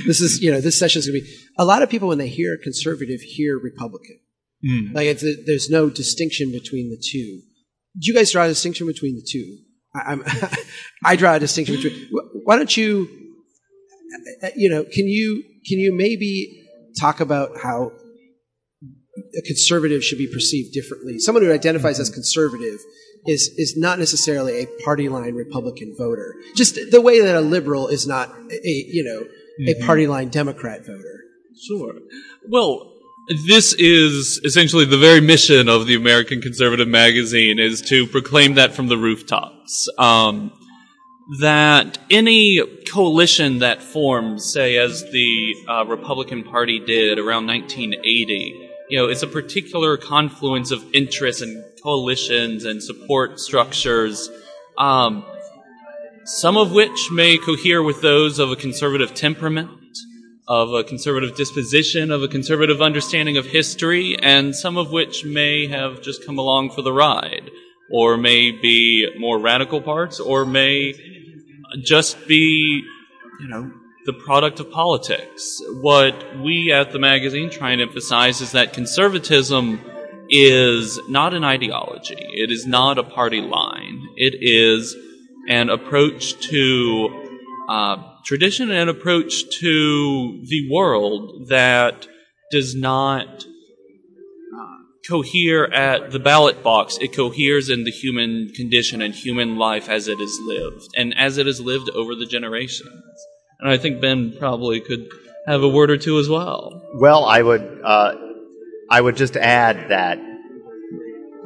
this 0.07 0.21
is 0.21 0.41
you 0.43 0.51
know 0.51 0.61
this 0.61 0.79
session 0.79 0.99
is 1.01 1.07
going 1.07 1.21
to 1.21 1.27
be 1.27 1.37
a 1.59 1.65
lot 1.65 1.83
of 1.83 1.91
people 1.91 2.09
when 2.09 2.19
they 2.19 2.29
hear 2.29 2.59
conservative 2.63 3.21
hear 3.21 3.59
Republican. 3.59 4.19
Mm. 4.67 4.95
Like 4.95 5.07
it's, 5.07 5.25
there's 5.47 5.71
no 5.71 5.91
distinction 5.91 6.51
between 6.51 6.91
the 6.91 6.97
two. 6.97 7.41
Do 8.01 8.11
you 8.11 8.15
guys 8.15 8.33
draw 8.33 8.45
a 8.45 8.49
distinction 8.49 8.87
between 8.87 9.15
the 9.15 9.27
two? 9.31 9.59
I, 9.95 10.57
I 11.05 11.17
draw 11.17 11.35
a 11.35 11.41
distinction 11.41 11.77
between. 11.77 12.09
Why 12.45 12.57
don't 12.57 12.77
you? 12.77 13.09
uh, 14.43 14.49
You 14.57 14.71
know, 14.71 14.85
can 14.85 15.07
you 15.07 15.45
can 15.67 15.79
you 15.79 15.95
maybe 15.95 16.67
talk 16.99 17.21
about 17.21 17.51
how 17.63 17.93
a 19.37 19.43
conservative 19.43 20.03
should 20.03 20.19
be 20.19 20.27
perceived 20.33 20.73
differently. 20.73 21.19
Someone 21.19 21.45
who 21.45 21.53
identifies 21.53 22.01
as 22.01 22.09
mm-hmm. 22.09 22.15
conservative 22.15 22.81
is 23.27 23.55
is 23.57 23.77
not 23.77 23.99
necessarily 23.99 24.63
a 24.63 24.67
party 24.85 25.09
line 25.09 25.35
Republican 25.35 25.95
voter. 25.97 26.35
Just 26.55 26.79
the 26.91 27.01
way 27.01 27.21
that 27.21 27.37
a 27.37 27.41
liberal 27.41 27.89
is 27.89 28.07
not 28.07 28.31
a 28.51 28.85
you 28.89 29.05
know 29.05 29.27
a 29.69 29.85
party 29.85 30.07
line 30.07 30.29
Democrat 30.29 30.81
voter. 30.87 31.21
Sure. 31.69 31.95
Well, 32.49 32.93
this 33.47 33.73
is 33.75 34.41
essentially 34.45 34.85
the 34.85 34.99
very 34.99 35.21
mission 35.21 35.69
of 35.69 35.87
the 35.87 35.95
American 35.95 36.41
Conservative 36.41 36.89
magazine 36.89 37.59
is 37.59 37.81
to 37.83 38.07
proclaim 38.07 38.55
that 38.55 38.75
from 38.75 38.89
the 38.89 38.99
rooftops. 38.99 39.89
Um, 39.99 40.53
that 41.41 41.99
any 42.11 42.61
coalition 42.87 43.61
that 43.61 43.83
forms, 43.83 44.53
say, 44.53 44.77
as 44.77 45.03
the 45.11 45.55
uh, 45.69 45.85
Republican 45.87 46.45
Party 46.45 46.81
did 46.81 47.19
around 47.19 47.47
1980, 47.47 48.64
you 48.95 49.01
know, 49.01 49.09
it's 49.09 49.25
a 49.25 49.27
particular 49.27 49.97
confluence 49.97 50.71
of 50.71 50.85
interests 50.95 51.43
and 51.43 51.65
coalitions 51.83 52.65
and 52.65 52.81
support 52.81 53.41
structures. 53.41 54.31
Um, 54.79 55.25
some 56.25 56.57
of 56.57 56.71
which 56.71 57.09
may 57.11 57.37
cohere 57.37 57.83
with 57.83 58.03
those 58.03 58.39
of 58.39 58.53
a 58.53 58.55
conservative 58.55 59.13
temperament, 59.13 59.99
of 60.47 60.73
a 60.73 60.85
conservative 60.85 61.37
disposition, 61.37 62.13
of 62.13 62.23
a 62.23 62.29
conservative 62.29 62.81
understanding 62.81 63.37
of 63.37 63.47
history, 63.47 64.17
and 64.23 64.55
some 64.55 64.77
of 64.77 64.93
which 64.93 65.25
may 65.25 65.67
have 65.67 66.01
just 66.01 66.25
come 66.25 66.39
along 66.39 66.71
for 66.71 66.83
the 66.83 66.93
ride, 66.93 67.51
or 67.91 68.17
may 68.17 68.53
be 68.53 69.11
more 69.19 69.41
radical 69.41 69.81
parts, 69.81 70.21
or 70.21 70.47
may 70.47 70.95
just 71.83 72.29
be, 72.29 72.85
you 73.41 73.49
know, 73.49 73.73
the 74.05 74.13
product 74.13 74.61
of 74.61 74.71
politics. 74.71 75.63
What 75.81 76.41
we 76.41 76.73
at 76.73 76.93
the 76.93 76.99
magazine 76.99 77.51
try 77.51 77.71
and 77.73 77.81
emphasize 77.81 78.41
is 78.41 78.53
that 78.53 78.73
conservatism 78.73 79.81
is 80.29 81.01
not 81.09 81.35
an 81.35 81.45
ideology. 81.45 82.17
It 82.19 82.51
is 82.51 82.67
not 82.67 82.99
a 82.99 83.03
party 83.03 83.41
line. 83.41 84.09
It 84.17 84.35
is 84.41 84.95
an 85.49 85.71
approach 85.71 86.39
to 86.49 87.33
uh, 87.69 87.97
tradition 88.25 88.71
and 88.71 88.89
an 88.91 88.97
approach 88.97 89.59
to 89.61 90.43
the 90.47 90.69
world 90.71 91.49
that 91.49 92.07
does 92.51 92.75
not 92.75 93.45
uh, 93.45 94.77
cohere 95.09 95.73
at 95.73 96.11
the 96.11 96.19
ballot 96.19 96.63
box. 96.63 96.99
It 97.01 97.15
coheres 97.15 97.71
in 97.71 97.85
the 97.85 97.91
human 97.91 98.51
condition 98.55 99.03
and 99.03 99.15
human 99.15 99.57
life 99.57 99.89
as 99.89 100.09
it 100.09 100.21
is 100.21 100.39
lived, 100.43 100.89
and 100.97 101.15
as 101.19 101.39
it 101.39 101.47
is 101.47 101.61
lived 101.61 101.91
over 101.91 102.15
the 102.15 102.27
generations. 102.27 103.27
And 103.61 103.71
I 103.71 103.77
think 103.77 104.01
Ben 104.01 104.35
probably 104.39 104.81
could 104.81 105.07
have 105.47 105.63
a 105.63 105.69
word 105.69 105.91
or 105.91 105.97
two 105.97 106.19
as 106.19 106.29
well. 106.29 106.83
Well, 106.95 107.25
I 107.25 107.43
would 107.43 107.81
uh, 107.85 108.15
I 108.91 109.01
would 109.01 109.17
just 109.17 109.37
add 109.37 109.91
that 109.91 110.19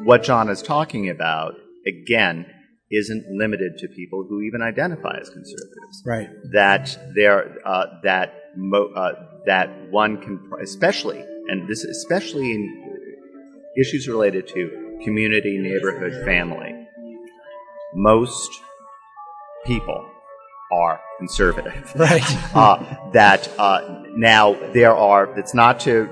what 0.05 0.23
John 0.23 0.49
is 0.49 0.63
talking 0.63 1.09
about 1.11 1.55
again 1.87 2.47
isn't 2.91 3.27
limited 3.31 3.77
to 3.79 3.89
people 3.89 4.25
who 4.29 4.41
even 4.43 4.63
identify 4.63 5.19
as 5.21 5.29
conservatives. 5.29 6.03
Right. 6.07 6.29
That 6.53 6.97
there 7.15 7.59
uh, 7.67 7.87
that 8.05 8.35
mo- 8.57 8.93
uh, 8.95 9.13
that 9.47 9.91
one 9.91 10.21
can 10.21 10.51
especially 10.63 11.25
and 11.49 11.69
this 11.69 11.85
especially 11.85 12.53
in 12.53 12.89
issues 13.79 14.09
related 14.09 14.49
to 14.49 15.01
community, 15.05 15.59
neighborhood, 15.59 16.25
family. 16.25 16.75
Most 17.95 18.51
people 19.65 20.09
are 20.71 21.01
conservative 21.19 21.93
Right. 21.97 22.23
uh, 22.55 23.11
that 23.13 23.49
uh, 23.59 24.03
now 24.17 24.55
there 24.73 24.95
are, 24.95 25.39
it's 25.39 25.55
not 25.55 25.81
to 25.81 26.09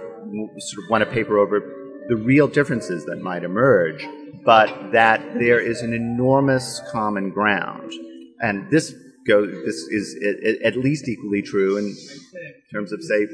sort 0.58 0.84
of 0.84 0.90
want 0.90 1.04
to 1.04 1.10
paper 1.10 1.38
over 1.38 1.60
the 2.08 2.16
real 2.16 2.46
differences 2.46 3.04
that 3.06 3.16
might 3.16 3.42
emerge, 3.42 4.06
but 4.44 4.92
that 4.92 5.20
there 5.38 5.58
is 5.58 5.82
an 5.82 5.92
enormous 5.92 6.80
common 6.90 7.30
ground. 7.30 7.92
And 8.40 8.70
this 8.70 8.94
goes, 9.26 9.50
this 9.64 9.76
is 9.76 10.16
at, 10.62 10.74
at 10.74 10.76
least 10.76 11.08
equally 11.08 11.42
true 11.42 11.78
in 11.78 11.96
terms 12.72 12.92
of, 12.92 13.02
say, 13.02 13.26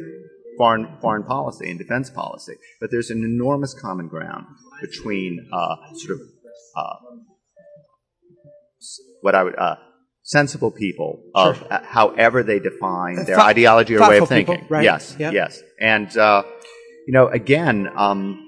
foreign, 0.57 0.97
foreign 1.01 1.25
policy 1.25 1.69
and 1.71 1.79
defense 1.79 2.11
policy. 2.11 2.55
But 2.81 2.91
there's 2.91 3.11
an 3.11 3.25
enormous 3.25 3.75
common 3.75 4.09
ground 4.09 4.47
between 4.81 5.49
uh, 5.53 5.77
sort 5.95 6.21
of 6.21 6.27
uh, 6.77 6.95
what 9.21 9.35
I 9.35 9.43
would 9.43 9.59
uh, 9.59 9.77
sensible 10.23 10.71
people 10.71 11.23
of 11.35 11.63
uh, 11.71 11.81
however 11.85 12.43
they 12.43 12.59
define 12.59 13.17
their 13.25 13.37
Thought- 13.37 13.49
ideology 13.51 13.97
or 13.97 14.01
way 14.09 14.19
of 14.19 14.29
thoughtful 14.29 14.37
people, 14.37 14.55
thinking. 14.55 14.69
right? 14.71 14.85
Yes, 14.85 15.17
Yep. 15.19 15.33
yes, 15.33 15.63
and 15.81 16.17
uh, 16.17 16.43
you 17.07 17.13
know, 17.13 17.29
again, 17.29 17.89
um, 17.97 18.39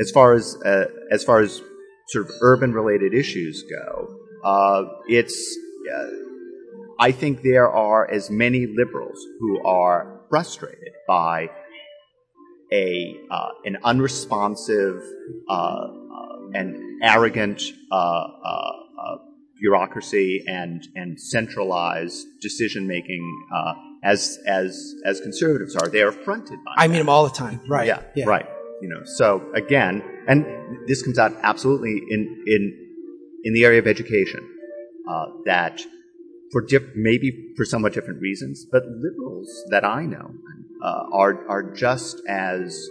as 0.00 0.10
far 0.10 0.34
as 0.34 0.56
uh, 0.64 0.86
as 1.10 1.22
far 1.24 1.40
as 1.40 1.60
sort 2.08 2.26
of 2.26 2.32
urban 2.42 2.72
related 2.72 3.14
issues 3.14 3.62
go, 3.64 4.08
uh, 4.44 4.84
it's. 5.08 5.56
Uh, 5.94 6.06
I 6.98 7.10
think 7.10 7.42
there 7.42 7.68
are 7.68 8.08
as 8.08 8.30
many 8.30 8.66
liberals 8.66 9.18
who 9.40 9.64
are 9.66 10.20
frustrated 10.30 10.92
by 11.08 11.50
a 12.72 13.16
uh, 13.30 13.48
an 13.64 13.78
unresponsive 13.84 15.00
uh, 15.48 15.52
uh, 15.52 15.86
and 16.54 17.02
arrogant 17.02 17.60
uh, 17.90 17.94
uh, 17.96 18.72
uh, 19.02 19.16
bureaucracy 19.64 20.44
and 20.46 20.86
and 20.94 21.18
centralized 21.18 22.26
decision 22.40 22.86
making 22.86 23.22
uh, 23.52 23.72
as 24.02 24.38
as 24.46 24.94
as 25.06 25.20
conservatives 25.20 25.74
are. 25.74 25.88
They 25.88 26.02
are 26.02 26.08
affronted 26.08 26.58
by. 26.64 26.72
I 26.76 26.86
that. 26.86 26.90
mean 26.90 26.98
them 26.98 27.08
all 27.08 27.24
the 27.24 27.36
time. 27.44 27.60
Right. 27.66 27.86
Yeah, 27.86 28.26
right. 28.26 28.46
You 28.82 28.88
know, 28.90 29.02
so 29.04 29.26
again, 29.54 30.02
and 30.28 30.44
this 30.86 31.02
comes 31.02 31.18
out 31.18 31.32
absolutely 31.42 31.94
in 32.10 32.44
in 32.46 32.62
in 33.44 33.54
the 33.54 33.64
area 33.64 33.78
of 33.78 33.86
education 33.86 34.42
uh, 35.08 35.26
that 35.46 35.80
for 36.52 36.60
diff- 36.60 36.94
maybe 36.94 37.28
for 37.56 37.64
somewhat 37.64 37.94
different 37.94 38.20
reasons, 38.20 38.66
but 38.70 38.82
liberals 39.06 39.50
that 39.70 39.84
I 39.84 40.04
know 40.04 40.34
uh, 40.82 41.04
are 41.22 41.34
are 41.48 41.62
just 41.74 42.20
as 42.28 42.86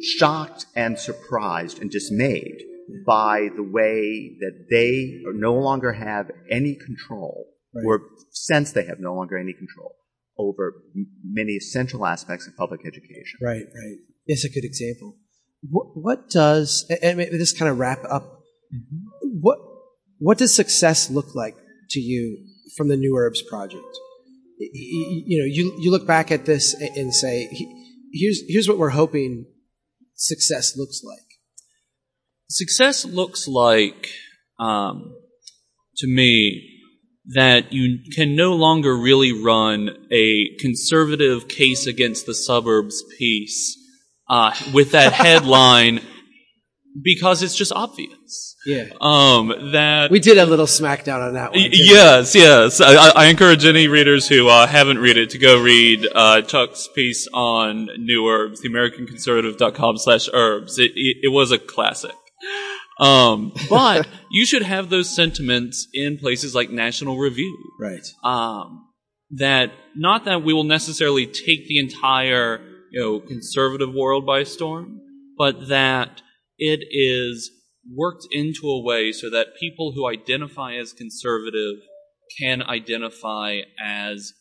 shocked 0.00 0.66
and 0.76 0.98
surprised 0.98 1.80
and 1.80 1.90
dismayed 1.90 2.62
by 3.06 3.48
the 3.56 3.62
way 3.62 4.36
that 4.40 4.66
they 4.70 5.20
no 5.34 5.54
longer 5.54 5.92
have 5.92 6.30
any 6.50 6.76
control 6.76 7.46
Right. 7.74 7.84
or 7.86 8.02
sense 8.30 8.72
they 8.72 8.84
have 8.84 9.00
no 9.00 9.14
longer 9.14 9.36
any 9.36 9.52
control 9.52 9.96
over 10.38 10.74
many 11.24 11.52
essential 11.52 12.06
aspects 12.06 12.46
of 12.46 12.56
public 12.56 12.80
education. 12.86 13.40
Right, 13.42 13.64
right. 13.64 13.96
It's 14.26 14.44
a 14.44 14.48
good 14.48 14.64
example. 14.64 15.16
What, 15.68 15.86
what 15.94 16.30
does, 16.30 16.86
and- 17.02 17.18
this 17.18 17.52
kind 17.52 17.70
of 17.70 17.78
wrap 17.78 18.04
up, 18.08 18.22
mm-hmm. 18.72 19.28
what, 19.40 19.58
what 20.18 20.38
does 20.38 20.54
success 20.54 21.10
look 21.10 21.34
like 21.34 21.56
to 21.90 22.00
you 22.00 22.46
from 22.76 22.88
the 22.88 22.96
New 22.96 23.14
Urbs 23.16 23.42
project? 23.48 23.84
You 24.58 25.40
know, 25.40 25.46
you, 25.46 25.76
you 25.80 25.90
look 25.90 26.06
back 26.06 26.30
at 26.30 26.46
this 26.46 26.74
and 26.74 27.12
say, 27.12 27.48
here's, 28.12 28.42
here's 28.46 28.68
what 28.68 28.78
we're 28.78 28.90
hoping 28.90 29.46
success 30.14 30.76
looks 30.76 31.02
like. 31.04 31.23
Success 32.54 33.04
looks 33.04 33.48
like, 33.48 34.08
um, 34.60 35.12
to 35.96 36.06
me, 36.06 36.70
that 37.34 37.72
you 37.72 37.98
can 38.14 38.36
no 38.36 38.54
longer 38.54 38.96
really 38.96 39.32
run 39.32 39.90
a 40.12 40.56
conservative 40.60 41.48
case 41.48 41.88
against 41.88 42.26
the 42.26 42.34
suburbs 42.34 43.02
piece 43.18 43.76
uh, 44.30 44.54
with 44.72 44.92
that 44.92 45.12
headline 45.24 46.00
because 47.02 47.42
it's 47.42 47.56
just 47.56 47.72
obvious. 47.72 48.54
Yeah. 48.64 48.84
Um, 49.00 49.52
that 49.72 50.12
We 50.12 50.20
did 50.20 50.38
a 50.38 50.46
little 50.46 50.66
smackdown 50.66 51.26
on 51.26 51.34
that 51.34 51.50
one. 51.50 51.60
Too. 51.60 51.68
Yes, 51.72 52.36
yes. 52.36 52.80
I, 52.80 53.10
I- 53.10 53.26
encourage 53.26 53.64
any 53.64 53.88
readers 53.88 54.28
who 54.28 54.46
uh, 54.48 54.68
haven't 54.68 54.98
read 54.98 55.16
it 55.16 55.30
to 55.30 55.38
go 55.38 55.60
read 55.60 56.06
uh, 56.14 56.42
Chuck's 56.42 56.88
piece 56.94 57.26
on 57.34 57.88
New 57.98 58.22
Urbs, 58.22 58.60
theamericanconservative.com 58.64 59.98
slash 59.98 60.28
urbs. 60.32 60.78
It, 60.78 60.92
it, 60.94 61.16
it 61.24 61.32
was 61.32 61.50
a 61.50 61.58
classic. 61.58 62.12
Um, 62.98 63.52
but 63.70 64.06
you 64.30 64.46
should 64.46 64.62
have 64.62 64.90
those 64.90 65.14
sentiments 65.14 65.88
in 65.92 66.18
places 66.18 66.54
like 66.54 66.70
National 66.70 67.18
Review. 67.18 67.56
Right. 67.80 68.06
Um, 68.22 68.86
that 69.30 69.72
not 69.96 70.24
that 70.26 70.44
we 70.44 70.52
will 70.52 70.64
necessarily 70.64 71.26
take 71.26 71.66
the 71.66 71.78
entire 71.78 72.60
you 72.92 73.00
know 73.00 73.20
conservative 73.20 73.92
world 73.92 74.26
by 74.26 74.44
storm, 74.44 75.00
but 75.36 75.68
that 75.68 76.22
it 76.58 76.80
is 76.90 77.50
worked 77.92 78.26
into 78.30 78.68
a 78.68 78.82
way 78.82 79.12
so 79.12 79.28
that 79.30 79.56
people 79.58 79.92
who 79.94 80.08
identify 80.08 80.74
as 80.74 80.92
conservative 80.92 81.76
can 82.40 82.62
identify 82.62 83.60
as 83.82 84.32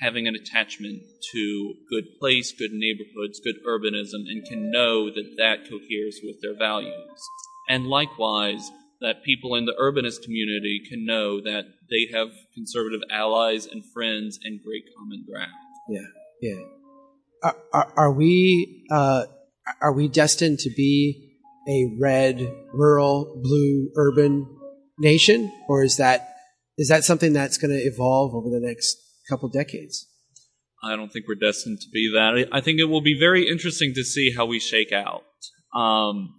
having 0.00 0.28
an 0.28 0.34
attachment 0.34 1.02
to 1.32 1.74
good 1.90 2.04
place, 2.20 2.52
good 2.52 2.72
neighborhoods, 2.72 3.40
good 3.40 3.56
urbanism, 3.66 4.26
and 4.28 4.44
can 4.44 4.70
know 4.70 5.10
that 5.10 5.34
that 5.36 5.68
coheres 5.68 6.20
with 6.22 6.40
their 6.40 6.56
values. 6.56 7.20
And 7.68 7.86
likewise, 7.86 8.70
that 9.00 9.22
people 9.22 9.54
in 9.54 9.64
the 9.64 9.74
urbanist 9.80 10.22
community 10.22 10.82
can 10.88 11.04
know 11.04 11.40
that 11.40 11.64
they 11.90 12.08
have 12.12 12.28
conservative 12.54 13.00
allies 13.10 13.66
and 13.66 13.84
friends 13.84 14.38
and 14.42 14.60
great 14.62 14.84
common 14.96 15.24
ground. 15.30 15.52
Yeah, 15.88 16.06
yeah. 16.42 16.62
Are, 17.42 17.56
are, 17.72 17.92
are 17.96 18.12
we 18.12 18.86
uh, 18.90 19.24
are 19.80 19.92
we 19.92 20.08
destined 20.08 20.58
to 20.60 20.70
be 20.70 21.36
a 21.68 21.96
red, 22.00 22.40
rural, 22.72 23.40
blue, 23.42 23.90
urban 23.96 24.46
nation, 24.98 25.52
or 25.68 25.84
is 25.84 25.96
that 25.98 26.34
is 26.76 26.88
that 26.88 27.04
something 27.04 27.32
that's 27.32 27.58
going 27.58 27.70
to 27.70 27.84
evolve 27.84 28.34
over 28.34 28.48
the 28.48 28.60
next 28.60 28.96
couple 29.28 29.48
decades? 29.48 30.06
I 30.82 30.96
don't 30.96 31.12
think 31.12 31.26
we're 31.26 31.34
destined 31.34 31.80
to 31.80 31.88
be 31.92 32.10
that. 32.14 32.48
I 32.52 32.60
think 32.60 32.78
it 32.78 32.84
will 32.84 33.00
be 33.00 33.18
very 33.18 33.48
interesting 33.48 33.94
to 33.94 34.04
see 34.04 34.32
how 34.36 34.46
we 34.46 34.60
shake 34.60 34.92
out. 34.92 35.24
Um, 35.74 36.34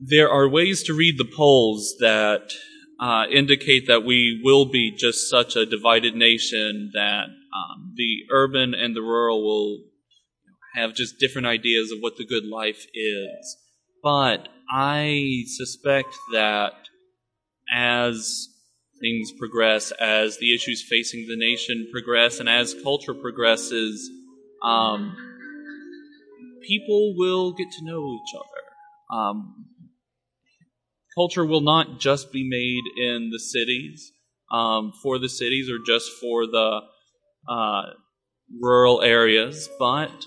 there 0.00 0.30
are 0.30 0.48
ways 0.48 0.82
to 0.84 0.94
read 0.94 1.18
the 1.18 1.30
polls 1.36 1.96
that 2.00 2.52
uh, 3.00 3.24
indicate 3.32 3.86
that 3.88 4.04
we 4.04 4.40
will 4.42 4.66
be 4.66 4.94
just 4.96 5.28
such 5.28 5.56
a 5.56 5.66
divided 5.66 6.14
nation 6.14 6.90
that 6.94 7.24
um, 7.24 7.92
the 7.96 8.20
urban 8.30 8.74
and 8.74 8.94
the 8.94 9.02
rural 9.02 9.42
will 9.42 9.84
have 10.74 10.94
just 10.94 11.18
different 11.18 11.46
ideas 11.46 11.90
of 11.90 11.98
what 12.00 12.16
the 12.16 12.26
good 12.26 12.44
life 12.44 12.86
is. 12.94 13.56
But 14.02 14.48
I 14.72 15.44
suspect 15.46 16.14
that 16.32 16.72
as 17.72 18.48
things 19.04 19.32
progress, 19.38 19.92
as 20.00 20.38
the 20.38 20.54
issues 20.54 20.82
facing 20.82 21.26
the 21.28 21.36
nation 21.36 21.88
progress, 21.92 22.40
and 22.40 22.48
as 22.48 22.74
culture 22.82 23.12
progresses, 23.12 24.10
um, 24.62 25.14
people 26.66 27.14
will 27.16 27.52
get 27.52 27.70
to 27.70 27.84
know 27.84 28.14
each 28.14 28.34
other. 28.34 29.18
Um, 29.18 29.66
culture 31.14 31.44
will 31.44 31.60
not 31.60 32.00
just 32.00 32.32
be 32.32 32.48
made 32.48 32.84
in 32.96 33.28
the 33.30 33.38
cities, 33.38 34.12
um, 34.50 34.92
for 35.02 35.18
the 35.18 35.28
cities, 35.28 35.68
or 35.70 35.78
just 35.86 36.10
for 36.18 36.46
the 36.46 36.80
uh, 37.46 37.82
rural 38.58 39.02
areas, 39.02 39.68
but 39.78 40.26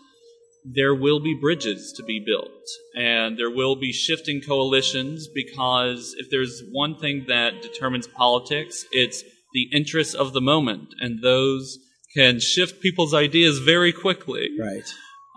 there 0.73 0.93
will 0.93 1.19
be 1.19 1.37
bridges 1.39 1.93
to 1.95 2.03
be 2.03 2.23
built 2.25 2.51
and 2.95 3.37
there 3.37 3.49
will 3.49 3.75
be 3.75 3.93
shifting 3.93 4.41
coalitions 4.41 5.27
because 5.33 6.15
if 6.17 6.29
there's 6.29 6.61
one 6.71 6.97
thing 6.97 7.25
that 7.27 7.61
determines 7.61 8.07
politics, 8.07 8.85
it's 8.91 9.23
the 9.53 9.69
interests 9.73 10.13
of 10.13 10.33
the 10.33 10.41
moment 10.41 10.89
and 10.99 11.21
those 11.23 11.77
can 12.15 12.39
shift 12.39 12.81
people's 12.81 13.13
ideas 13.13 13.59
very 13.59 13.93
quickly. 13.93 14.49
Right. 14.59 14.83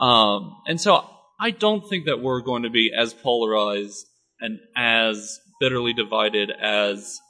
Um, 0.01 0.57
and 0.66 0.81
so 0.81 1.05
I 1.40 1.51
don't 1.51 1.88
think 1.88 2.07
that 2.07 2.21
we're 2.21 2.40
going 2.40 2.62
to 2.64 2.71
be 2.71 2.90
as 2.97 3.14
polarized 3.14 4.07
and 4.40 4.59
as 4.77 5.38
bitterly 5.61 5.93
divided 5.93 6.51
as 6.51 7.21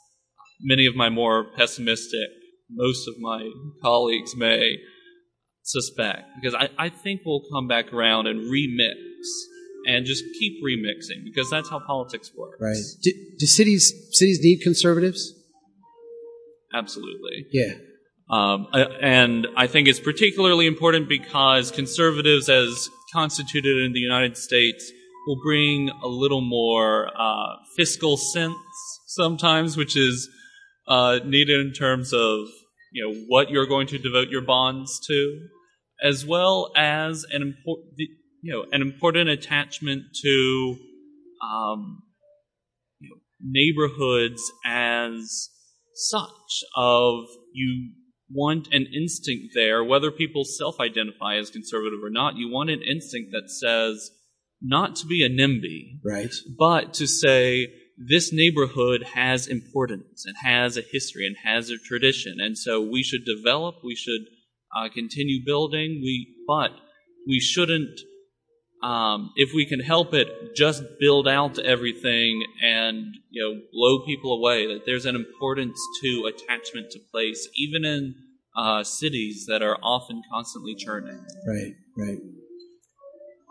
many 0.61 0.87
of 0.87 0.95
my 0.95 1.09
more 1.09 1.45
pessimistic, 1.57 2.29
most 2.71 3.09
of 3.09 3.19
my 3.19 3.51
colleagues 3.83 4.37
may 4.37 4.79
suspect 5.73 6.23
because 6.41 6.55
I, 6.55 6.69
I 6.79 6.89
think 6.89 7.23
we'll 7.25 7.45
come 7.53 7.69
back 7.69 7.93
around 7.93 8.27
and 8.27 8.41
remix 8.41 8.95
and 9.87 10.05
just 10.05 10.25
keep 10.39 10.63
remixing 10.63 11.25
because 11.25 11.49
that's 11.51 11.71
how 11.71 11.81
politics 11.81 12.31
works. 12.37 12.59
Right. 12.61 12.77
Do, 13.03 13.13
do 13.39 13.47
cities 13.47 13.93
cities 14.13 14.41
need 14.43 14.61
conservatives? 14.63 15.35
Absolutely. 16.73 17.47
Yeah. 17.51 17.75
Um, 18.31 18.69
and 18.73 19.49
I 19.57 19.67
think 19.67 19.89
it's 19.89 19.99
particularly 19.99 20.67
important 20.67 21.09
because 21.09 21.73
conservatives, 21.73 22.49
as 22.49 22.89
constituted 23.13 23.85
in 23.85 23.93
the 23.93 23.99
United 23.99 24.37
States, 24.37 24.93
will 25.27 25.41
bring 25.43 25.91
a 26.03 26.07
little 26.07 26.41
more 26.41 27.11
uh, 27.19 27.57
fiscal 27.77 28.17
sense 28.17 28.55
sometimes, 29.09 29.77
which 29.77 29.97
is 29.97 30.29
uh, 30.87 31.19
needed 31.25 31.67
in 31.67 31.73
terms 31.73 32.13
of 32.13 32.47
you 32.93 33.05
know 33.05 33.25
what 33.29 33.51
you're 33.51 33.67
going 33.67 33.89
to 33.89 33.99
devote 33.99 34.29
your 34.29 34.43
bonds 34.43 35.01
to, 35.09 35.41
as 36.03 36.25
well 36.25 36.73
as 36.77 37.25
an 37.31 37.43
important 37.43 37.95
you 38.43 38.53
know 38.53 38.65
an 38.73 38.83
important 38.83 39.29
attachment 39.29 40.03
to 40.23 40.77
um, 41.43 42.03
you 42.99 43.09
know, 43.09 43.17
neighborhoods 43.41 44.43
as 44.65 45.49
such 45.95 46.65
of 46.77 47.25
you 47.53 47.93
want 48.33 48.69
an 48.73 48.87
instinct 48.95 49.53
there 49.55 49.83
whether 49.83 50.11
people 50.11 50.45
self-identify 50.45 51.37
as 51.37 51.51
conservative 51.51 51.99
or 52.03 52.11
not 52.11 52.37
you 52.37 52.49
want 52.49 52.71
an 52.71 52.81
instinct 52.83 53.31
that 53.33 53.51
says 53.51 54.11
not 54.63 54.95
to 54.95 55.07
be 55.07 55.25
a 55.25 55.29
nimby 55.29 55.99
Right. 56.05 56.33
but 56.59 56.95
to 56.95 57.07
say 57.07 57.69
this 58.01 58.33
neighborhood 58.33 59.03
has 59.15 59.47
importance 59.47 60.25
and 60.25 60.35
has 60.43 60.79
a 60.79 60.83
history 60.83 61.27
and 61.27 61.37
has 61.45 61.69
a 61.69 61.77
tradition, 61.77 62.39
and 62.41 62.57
so 62.57 62.81
we 62.81 63.03
should 63.03 63.27
develop, 63.27 63.77
we 63.85 63.95
should 63.95 64.23
uh, 64.75 64.89
continue 64.93 65.45
building. 65.45 66.01
We, 66.03 66.35
but 66.47 66.71
we 67.27 67.41
shouldn't, 67.41 68.01
um, 68.83 69.33
if 69.37 69.51
we 69.55 69.67
can 69.67 69.81
help 69.81 70.15
it, 70.15 70.29
just 70.57 70.83
build 70.99 71.29
out 71.29 71.59
everything 71.59 72.43
and 72.63 73.15
you 73.31 73.43
know 73.43 73.61
blow 73.73 74.05
people 74.07 74.33
away. 74.33 74.67
That 74.67 74.87
there's 74.87 75.07
an 75.07 75.17
importance 75.17 75.79
to 76.03 76.33
attachment 76.33 76.91
to 76.93 76.99
place, 77.11 77.49
even 77.57 77.85
in 77.85 78.15
uh, 78.57 78.83
cities 78.85 79.47
that 79.49 79.63
are 79.63 79.77
often 79.83 80.23
constantly 80.33 80.75
churning. 80.75 81.25
Right. 81.47 81.75
Right. 81.97 82.19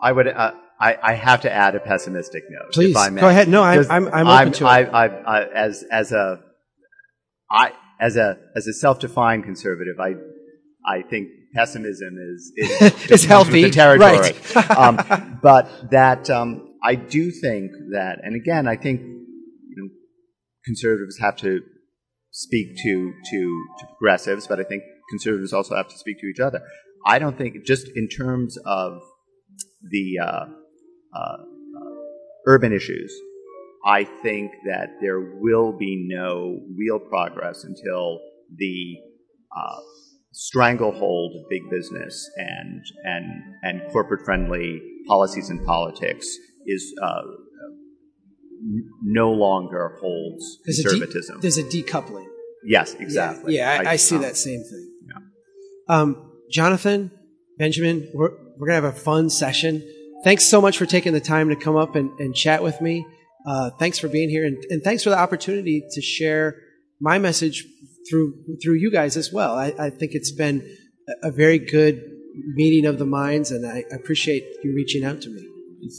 I 0.02 0.12
would. 0.12 0.28
Uh, 0.28 0.52
I, 0.80 0.96
I 1.02 1.12
have 1.12 1.42
to 1.42 1.52
add 1.52 1.74
a 1.74 1.80
pessimistic 1.80 2.44
note. 2.48 2.72
Please 2.72 2.92
if 2.92 2.96
I 2.96 3.10
may. 3.10 3.20
go 3.20 3.28
ahead. 3.28 3.48
No, 3.48 3.62
I'm 3.62 3.84
I'm, 3.90 4.08
I'm 4.08 4.26
open 4.26 4.52
to 4.54 4.66
I, 4.66 4.80
it. 4.80 4.88
I, 4.88 5.06
I, 5.06 5.44
as 5.52 5.84
as 5.92 6.10
a 6.10 6.40
I 7.50 7.72
as 8.00 8.16
a 8.16 8.38
as 8.56 8.66
a 8.66 8.72
self-defined 8.72 9.44
conservative, 9.44 10.00
I 10.00 10.14
I 10.86 11.02
think 11.02 11.28
pessimism 11.54 12.16
is 12.18 12.52
is, 12.56 12.94
just 13.06 13.26
healthy, 13.26 13.70
territory. 13.70 14.18
right. 14.54 14.70
um, 14.70 15.38
but 15.42 15.90
that 15.90 16.30
um, 16.30 16.76
I 16.82 16.94
do 16.94 17.30
think 17.30 17.72
that, 17.92 18.18
and 18.22 18.34
again, 18.34 18.66
I 18.66 18.76
think 18.76 19.00
you 19.00 19.76
know, 19.76 19.88
conservatives 20.64 21.18
have 21.18 21.36
to 21.36 21.60
speak 22.30 22.76
to 22.82 23.12
to 23.30 23.66
to 23.78 23.86
progressives, 23.86 24.46
but 24.46 24.60
I 24.60 24.64
think 24.64 24.82
conservatives 25.10 25.52
also 25.52 25.76
have 25.76 25.88
to 25.88 25.98
speak 25.98 26.20
to 26.20 26.26
each 26.26 26.40
other. 26.40 26.62
I 27.06 27.18
don't 27.18 27.36
think 27.36 27.64
just 27.64 27.88
in 27.94 28.08
terms 28.08 28.58
of 28.64 29.00
the 29.90 30.18
uh, 30.22 30.44
uh, 31.14 31.36
urban 32.46 32.72
issues, 32.72 33.12
I 33.84 34.04
think 34.04 34.52
that 34.66 34.96
there 35.00 35.20
will 35.40 35.72
be 35.76 36.06
no 36.08 36.60
real 36.76 36.98
progress 36.98 37.64
until 37.64 38.20
the 38.54 38.96
uh, 39.56 39.80
stranglehold 40.32 41.32
of 41.36 41.50
big 41.50 41.62
business 41.70 42.30
and 42.36 42.82
and 43.04 43.24
and 43.62 43.92
corporate 43.92 44.24
friendly 44.24 44.80
policies 45.08 45.50
and 45.50 45.64
politics 45.66 46.26
is 46.66 46.94
uh, 47.02 47.22
no 49.02 49.32
longer 49.32 49.96
holds 50.00 50.58
There's 50.64 50.78
a, 50.80 51.06
de- 51.06 51.38
there's 51.40 51.58
a 51.58 51.64
decoupling. 51.64 52.26
yes, 52.64 52.94
exactly. 52.94 53.56
Yeah, 53.56 53.82
yeah 53.82 53.88
I, 53.88 53.92
I 53.92 53.96
see 53.96 54.16
um, 54.16 54.22
that 54.22 54.36
same 54.36 54.62
thing. 54.62 54.92
Yeah. 55.08 55.96
Um, 55.96 56.32
Jonathan, 56.50 57.10
Benjamin, 57.58 58.10
we're, 58.12 58.30
we're 58.58 58.68
going 58.68 58.82
to 58.82 58.86
have 58.86 58.96
a 58.96 58.98
fun 58.98 59.30
session. 59.30 59.82
Thanks 60.24 60.44
so 60.44 60.60
much 60.60 60.76
for 60.76 60.84
taking 60.84 61.12
the 61.12 61.20
time 61.20 61.48
to 61.48 61.56
come 61.56 61.76
up 61.76 61.96
and, 61.96 62.10
and 62.20 62.34
chat 62.34 62.62
with 62.62 62.80
me. 62.80 63.06
Uh, 63.46 63.70
thanks 63.78 63.98
for 63.98 64.08
being 64.08 64.28
here, 64.28 64.44
and, 64.44 64.62
and 64.68 64.82
thanks 64.82 65.02
for 65.02 65.08
the 65.08 65.18
opportunity 65.18 65.82
to 65.92 66.02
share 66.02 66.56
my 67.00 67.18
message 67.18 67.64
through 68.08 68.34
through 68.62 68.74
you 68.74 68.90
guys 68.90 69.16
as 69.16 69.32
well. 69.32 69.54
I, 69.54 69.74
I 69.78 69.90
think 69.90 70.12
it's 70.14 70.32
been 70.32 70.76
a, 71.22 71.30
very 71.30 71.58
good 71.58 72.02
meeting 72.54 72.86
of 72.86 72.98
the 72.98 73.06
minds, 73.06 73.50
and 73.50 73.66
I 73.66 73.84
appreciate 73.92 74.44
you 74.62 74.74
reaching 74.74 75.04
out 75.04 75.20
to 75.22 75.30
me. 75.30 75.46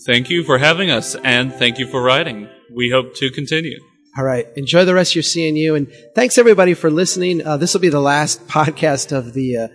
Thank 0.06 0.30
you 0.30 0.44
for 0.44 0.58
having 0.58 0.90
us, 0.90 1.16
and 1.16 1.54
thank 1.54 1.80
you 1.80 1.88
for 1.88 2.02
writing. 2.02 2.48
We 2.74 2.90
hope 2.90 3.16
to 3.16 3.30
continue. 3.32 3.80
All 4.18 4.26
right. 4.26 4.46
Enjoy 4.56 4.84
the 4.84 4.94
rest 4.94 5.12
of 5.12 5.16
your 5.16 5.24
CNU, 5.24 5.76
and 5.76 5.92
thanks 6.16 6.38
everybody 6.38 6.74
for 6.74 6.90
listening. 6.90 7.46
Uh, 7.46 7.58
this 7.58 7.74
will 7.74 7.82
be 7.82 7.90
the 7.90 8.02
last 8.02 8.46
podcast 8.48 9.16
of 9.16 9.34
the 9.34 9.58
uh, 9.58 9.68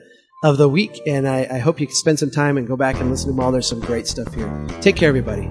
of 0.45 0.59
the 0.59 0.69
week, 0.69 1.01
and 1.07 1.27
I, 1.27 1.47
I 1.51 1.59
hope 1.59 1.81
you 1.81 1.87
can 1.87 1.97
spend 1.97 2.19
some 2.19 2.31
time 2.31 2.57
and 2.57 2.67
go 2.67 2.77
back 2.77 3.01
and 3.01 3.11
listen 3.11 3.29
to 3.29 3.33
them 3.33 3.41
all. 3.41 3.51
There's 3.51 3.69
some 3.69 3.81
great 3.81 4.07
stuff 4.07 4.33
here. 4.35 4.67
Take 4.81 4.97
care, 4.97 5.09
everybody. 5.09 5.51